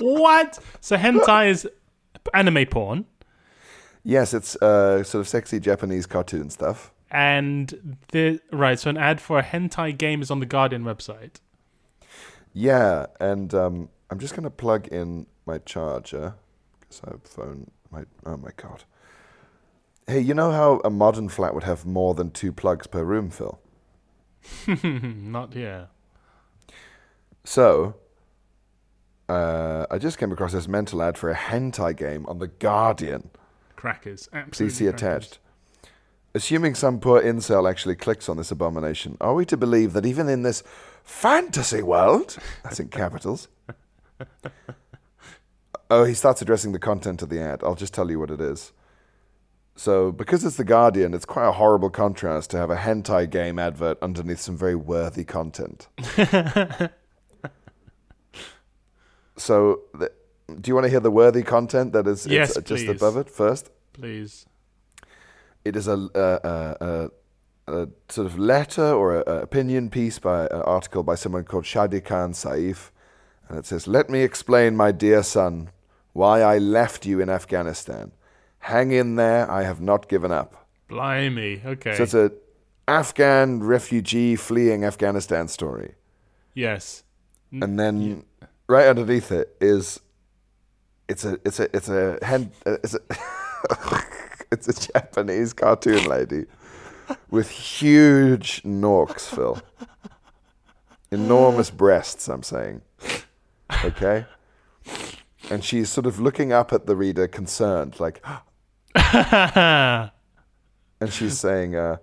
[0.00, 0.58] what?
[0.80, 1.68] So hentai is
[2.32, 3.04] anime porn,
[4.02, 6.90] yes, it's uh, sort of sexy Japanese cartoon stuff.
[7.08, 8.80] and the right.
[8.80, 11.36] So an ad for a hentai game is on the Guardian website.
[12.52, 16.34] Yeah, and um, I'm just going to plug in my charger
[16.80, 17.70] because I have phone.
[17.92, 18.82] My oh my god.
[20.06, 23.30] Hey, you know how a modern flat would have more than two plugs per room,
[23.30, 23.58] Phil?
[24.84, 25.88] Not here.
[27.44, 27.94] So,
[29.30, 33.30] uh, I just came across this mental ad for a hentai game on The Guardian.
[33.76, 34.28] Crackers.
[34.32, 35.38] Absolutely see attached.
[36.34, 40.28] Assuming some poor incel actually clicks on this abomination, are we to believe that even
[40.28, 40.62] in this
[41.02, 43.48] fantasy world, that's in capitals,
[45.90, 47.62] oh, he starts addressing the content of the ad.
[47.62, 48.72] I'll just tell you what it is.
[49.76, 53.58] So, because it's The Guardian, it's quite a horrible contrast to have a hentai game
[53.58, 55.88] advert underneath some very worthy content.
[59.36, 60.12] so, the,
[60.60, 63.28] do you want to hear the worthy content that is Yes, it's just above it
[63.28, 63.70] first?
[63.92, 64.46] Please.
[65.64, 67.10] It is a, a, a,
[67.66, 71.64] a, a sort of letter or an opinion piece by an article by someone called
[71.64, 72.90] Shadi Khan Saif.
[73.48, 75.70] And it says, Let me explain, my dear son,
[76.12, 78.12] why I left you in Afghanistan.
[78.64, 80.66] Hang in there, I have not given up.
[80.88, 81.60] Blimey.
[81.66, 81.96] Okay.
[81.96, 82.32] So it's a
[82.88, 85.96] Afghan refugee fleeing Afghanistan story.
[86.54, 87.02] yes.
[87.52, 88.24] And then
[88.66, 90.00] right underneath it is
[91.10, 93.00] it's a it's a it's a hen, uh, it's a
[94.50, 96.46] it's a Japanese cartoon lady
[97.30, 99.60] with huge norks, Phil.
[101.10, 102.80] Enormous breasts, I'm saying.
[103.84, 104.24] Okay?
[105.50, 108.24] And she's sort of looking up at the reader concerned, like
[111.00, 111.96] and she's saying, uh,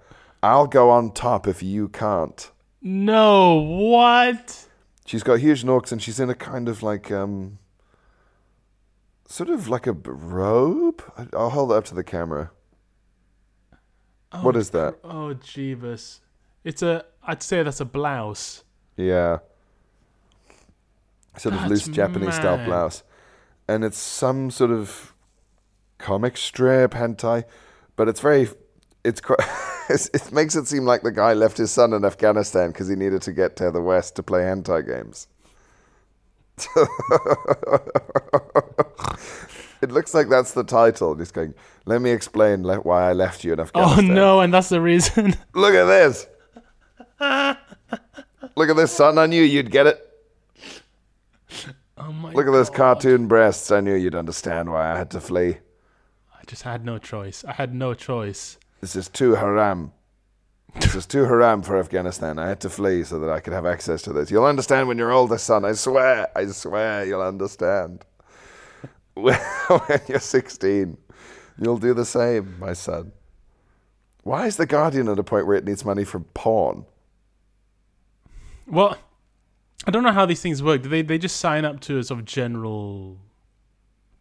[0.43, 2.51] I'll go on top if you can't.
[2.81, 3.55] no.
[3.55, 4.67] What?
[5.05, 7.57] She's got huge norks and she's in a kind of like um
[9.25, 11.03] sort of like a robe.
[11.33, 12.51] I'll hold it up to the camera.
[14.41, 14.99] what is that?
[15.03, 16.19] Oh, Jeebus.
[16.63, 17.05] It's a.
[17.23, 18.63] I'd say that's a blouse.
[18.95, 19.39] Yeah.
[21.37, 23.03] Sort of That's loose Japanese style blouse.
[23.67, 25.10] And it's some sort of
[26.01, 27.43] comic strip hentai,
[27.95, 28.49] but it's very
[29.03, 29.39] it's quite
[29.89, 33.21] it makes it seem like the guy left his son in Afghanistan because he needed
[33.23, 35.27] to get to the West to play hentai games.
[39.81, 41.15] it looks like that's the title.
[41.15, 44.11] He's going, let me explain le- why I left you in oh, Afghanistan.
[44.11, 45.35] Oh no, and that's the reason.
[45.55, 46.27] Look at this.
[48.55, 49.17] Look at this, son.
[49.17, 50.07] I knew you'd get it.
[51.97, 53.71] oh my Look at those cartoon breasts.
[53.71, 55.57] I knew you'd understand why I had to flee.
[56.51, 57.45] I just had no choice.
[57.47, 58.57] I had no choice.
[58.81, 59.93] This is too haram.
[60.81, 62.37] This is too haram for Afghanistan.
[62.37, 64.29] I had to flee so that I could have access to this.
[64.29, 65.63] You'll understand when you're older, son.
[65.63, 66.27] I swear.
[66.35, 68.03] I swear you'll understand.
[69.13, 69.39] when
[70.09, 70.97] you're 16,
[71.57, 73.13] you'll do the same, my son.
[74.23, 76.83] Why is The Guardian at a point where it needs money from porn?
[78.67, 78.97] Well,
[79.87, 80.81] I don't know how these things work.
[80.81, 83.19] Do they they just sign up to a sort of general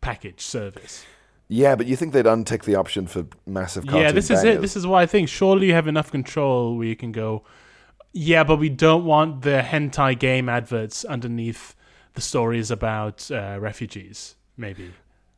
[0.01, 1.05] package service?
[1.53, 4.61] Yeah, but you think they'd untick the option for massive cartoon yeah, this is it.
[4.61, 5.29] This is what I think.
[5.29, 7.43] Surely you have enough control where you can go.
[8.13, 11.75] Yeah, but we don't want the hentai game adverts underneath
[12.15, 14.37] the stories about uh, refugees.
[14.57, 14.93] Maybe.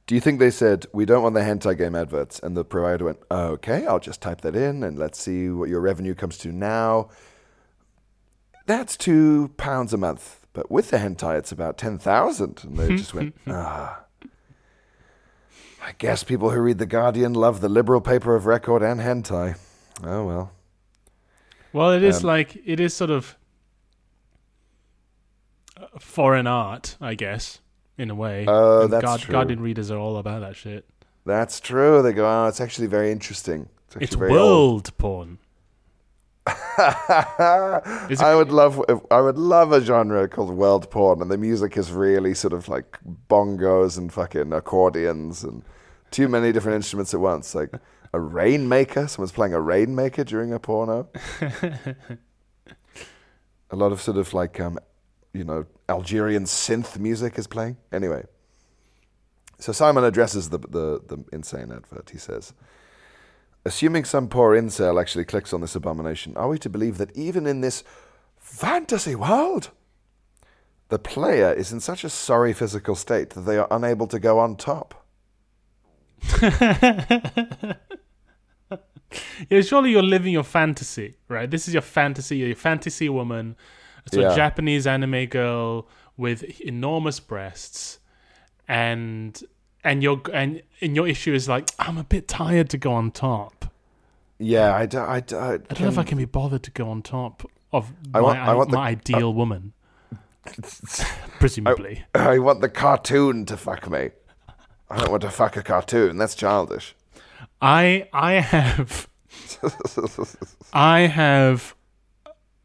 [0.07, 3.07] Do you think they said we don't want the hentai game adverts, and the provider
[3.07, 6.53] went, "Okay, I'll just type that in, and let's see what your revenue comes to
[6.53, 7.09] now."
[8.67, 12.97] That's two pounds a month, but with the hentai, it's about ten thousand, and they
[12.97, 14.02] just went, "Ah."
[15.85, 19.57] I guess people who read the Guardian love the liberal paper of record and hentai.
[20.05, 20.53] Oh well.
[21.73, 23.37] Well, it is Um, like it is sort of
[25.77, 27.61] uh, foreign art, I guess,
[27.99, 28.45] in a way.
[28.47, 29.33] Oh, And that's true.
[29.33, 30.85] Guardian readers are all about that shit.
[31.25, 32.03] That's true.
[32.03, 33.69] They go, oh, it's actually very interesting.
[33.87, 35.39] It's, It's very old." world porn.
[36.47, 41.93] I would love I would love a genre called world porn, and the music is
[41.93, 45.63] really sort of like bongos and fucking accordions and
[46.11, 47.55] too many different instruments at once.
[47.55, 47.71] Like
[48.13, 51.09] a rainmaker, someone's playing a rainmaker during a porno.
[53.71, 54.81] a lot of sort of like um,
[55.33, 57.77] you know Algerian synth music is playing.
[57.93, 58.25] Anyway,
[59.61, 62.11] so Simon addresses the the, the insane advert.
[62.11, 62.53] He says.
[63.65, 67.47] Assuming some poor incel actually clicks on this abomination, are we to believe that even
[67.47, 67.85] in this
[68.37, 69.71] fantasy world,
[70.89, 74.39] the player is in such a sorry physical state that they are unable to go
[74.39, 75.05] on top?
[79.51, 81.51] Yeah, surely you're living your fantasy, right?
[81.51, 82.39] This is your fantasy.
[82.39, 83.57] You're your fantasy woman.
[84.11, 84.33] So Yeah.
[84.33, 85.87] a Japanese anime girl
[86.17, 87.99] with enormous breasts,
[88.67, 89.39] and
[89.85, 93.11] and your and and your issue is like, I'm a bit tired to go on
[93.11, 93.67] top.
[94.39, 96.71] Yeah, I, do, I, do, I, I don't know if I can be bothered to
[96.73, 99.73] go on top of I my, want- I want the- my ideal uh, woman.
[101.39, 102.05] Presumably.
[102.15, 104.11] I want the cartoon to fuck me.
[104.91, 106.19] I don't want to fuck a cartoon.
[106.19, 106.95] That's childish.
[107.61, 109.09] I I have
[110.73, 111.75] I have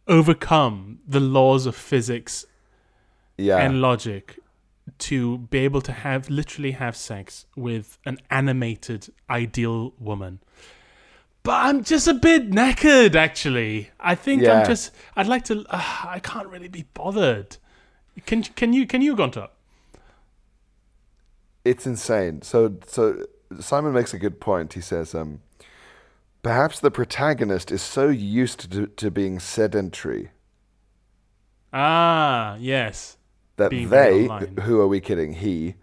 [0.07, 2.45] overcome the laws of physics
[3.37, 3.57] Yeah.
[3.59, 4.39] and logic
[4.99, 10.39] to be able to have literally have sex with an animated ideal woman.
[11.43, 13.91] But I'm just a bit knackered actually.
[13.99, 14.59] I think Yeah.
[14.61, 17.57] I'm just I'd like to uh, I can't really be bothered.
[18.25, 19.53] Can can you can you go on top?
[21.65, 22.41] it's insane.
[22.41, 23.25] So so
[23.59, 24.73] Simon makes a good point.
[24.73, 25.41] He says, um,
[26.43, 30.29] perhaps the protagonist is so used to, to being sedentary
[31.73, 33.16] Ah, yes.
[33.57, 34.27] That they,
[34.61, 35.33] who are we kidding?
[35.33, 35.75] He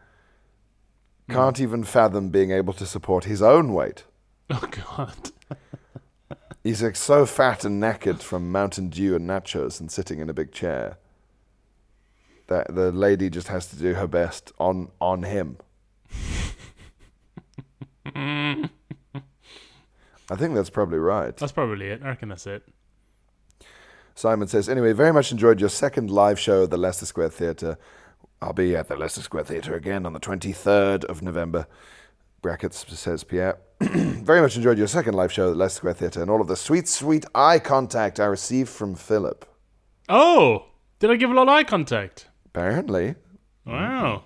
[1.27, 1.33] hmm.
[1.33, 4.05] can't even fathom being able to support his own weight.
[4.51, 5.31] Oh god.
[6.63, 10.35] He's like so fat and knackered from Mountain Dew and nachos and sitting in a
[10.35, 10.99] big chair
[12.49, 15.57] that the lady just has to do her best on on him.
[18.17, 18.69] I
[20.37, 21.37] think that's probably right.
[21.37, 22.03] That's probably it.
[22.03, 22.63] I reckon that's it.
[24.15, 27.77] Simon says, anyway, very much enjoyed your second live show at the Leicester Square Theatre.
[28.41, 31.67] I'll be at the Leicester Square Theatre again on the 23rd of November.
[32.43, 33.59] Brackets says Pierre.
[33.81, 36.47] very much enjoyed your second live show at the Leicester Square Theatre and all of
[36.47, 39.47] the sweet, sweet eye contact I received from Philip.
[40.09, 40.67] Oh,
[40.99, 42.29] did I give a lot of eye contact?
[42.47, 43.17] Apparently.
[43.67, 44.25] Wow.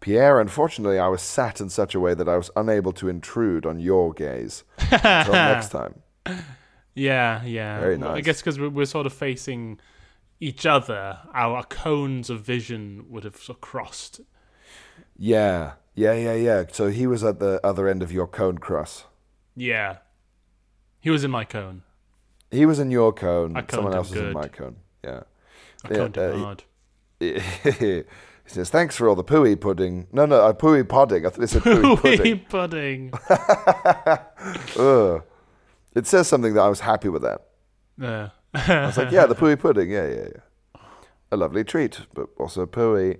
[0.00, 3.66] Pierre, unfortunately, I was sat in such a way that I was unable to intrude
[3.66, 4.62] on your gaze.
[4.92, 6.02] Until next time.
[6.96, 7.78] Yeah, yeah.
[7.78, 9.78] Very Well, I guess because we're, we're sort of facing
[10.40, 14.22] each other, our cones of vision would have sort of crossed.
[15.18, 16.64] Yeah, yeah, yeah, yeah.
[16.72, 19.04] So he was at the other end of your cone cross.
[19.54, 19.98] Yeah.
[21.00, 21.82] He was in my cone.
[22.50, 23.56] He was in your cone.
[23.56, 24.76] I Someone him else was in my cone.
[25.04, 25.20] Yeah.
[25.84, 26.62] I Yeah, coned him uh, he- hard.
[27.18, 28.04] he
[28.46, 31.24] says, "Thanks for all the pooey pudding." No, no, uh, pooey pudding.
[31.26, 32.38] I thought they said pooey pudding.
[32.38, 33.12] Pooey pudding.
[34.78, 35.22] Ugh.
[35.96, 37.40] It says something that I was happy with that.
[37.98, 38.28] Yeah.
[38.54, 39.90] I was like, yeah, the pooey pudding.
[39.90, 40.80] Yeah, yeah, yeah.
[41.32, 43.18] A lovely treat, but also pooey.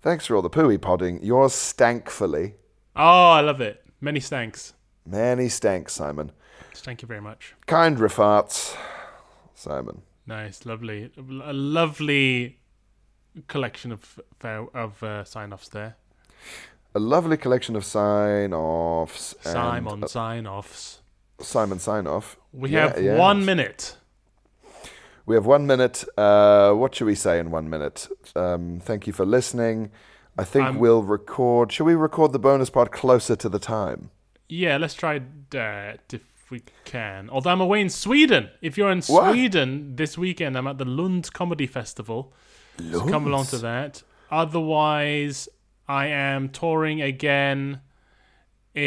[0.00, 1.22] Thanks for all the pooey podding.
[1.22, 2.54] Yours stankfully.
[2.96, 3.84] oh, I love it.
[4.00, 4.72] Many stanks.
[5.06, 6.32] Many stanks, Simon.
[6.74, 7.54] Thank you very much.
[7.66, 8.74] Kind refarts,
[9.54, 10.00] Simon.
[10.26, 12.58] Nice, lovely, a lovely
[13.48, 14.18] collection of
[14.74, 15.96] of uh, sign-offs there.
[16.94, 19.34] A lovely collection of sign-offs.
[19.42, 21.00] Simon uh, sign-offs.
[21.40, 22.36] Simon sign-off.
[22.52, 23.18] We Yeah, have yes.
[23.18, 23.96] one minute.
[25.26, 26.04] We have one minute.
[26.16, 28.08] Uh, what should we say in one minute?
[28.36, 29.90] Um, thank you for listening.
[30.36, 31.72] I think I'm- we'll record.
[31.72, 34.10] Should we record the bonus part closer to the time?
[34.48, 37.30] Yeah, let's try that if we can.
[37.30, 38.50] Although I'm away in Sweden.
[38.60, 39.30] If you're in What?
[39.32, 42.32] Sweden this weekend, I'm at the Lund Comedy Festival.
[42.92, 44.02] So come along to that.
[44.30, 45.48] Otherwise,
[45.88, 47.80] I am touring again
[48.76, 48.80] uh,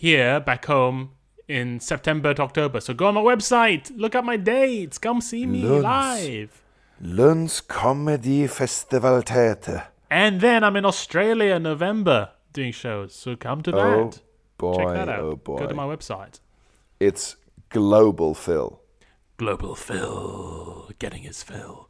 [0.00, 1.10] here back home
[1.48, 2.80] in September to October.
[2.80, 5.82] So go on my website, look up my dates, come see me Lunds.
[5.82, 6.62] live.
[7.02, 9.88] Lunds Comedy Festival Theater.
[10.10, 13.14] And then I'm in Australia in November doing shows.
[13.14, 13.78] So come to that.
[13.78, 14.12] Oh
[14.56, 14.76] boy!
[14.76, 15.20] Check that out.
[15.20, 15.58] Oh boy!
[15.58, 16.40] Go to my website.
[17.00, 17.36] It's
[17.68, 18.80] global, Phil.
[19.36, 21.88] Global Phil, getting his fill.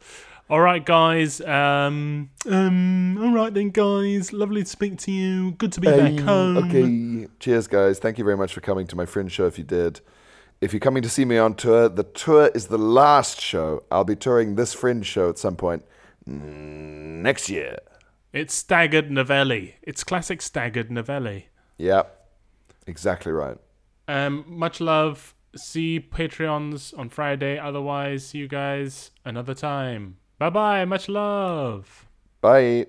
[0.51, 1.41] All right, guys.
[1.41, 3.17] Um, um.
[3.19, 4.33] All right then, guys.
[4.33, 5.53] Lovely to speak to you.
[5.53, 6.57] Good to be back home.
[6.59, 7.29] Okay.
[7.41, 7.99] Cheers, guys.
[7.99, 9.47] Thank you very much for coming to my fringe show.
[9.47, 10.01] If you did,
[10.61, 13.85] if you're coming to see me on tour, the tour is the last show.
[13.91, 15.83] I'll be touring this fringe show at some point
[16.27, 17.79] next year.
[18.33, 19.77] It's staggered Novellie.
[19.83, 21.47] It's classic staggered Novellie.
[21.79, 22.03] Yeah,
[22.87, 23.57] exactly right.
[24.09, 25.35] Um, much love.
[25.57, 27.59] See Patreons on Friday.
[27.59, 30.17] Otherwise, see you guys another time.
[30.45, 30.85] Bye bye.
[30.85, 32.05] Much love.
[32.43, 32.87] Bye.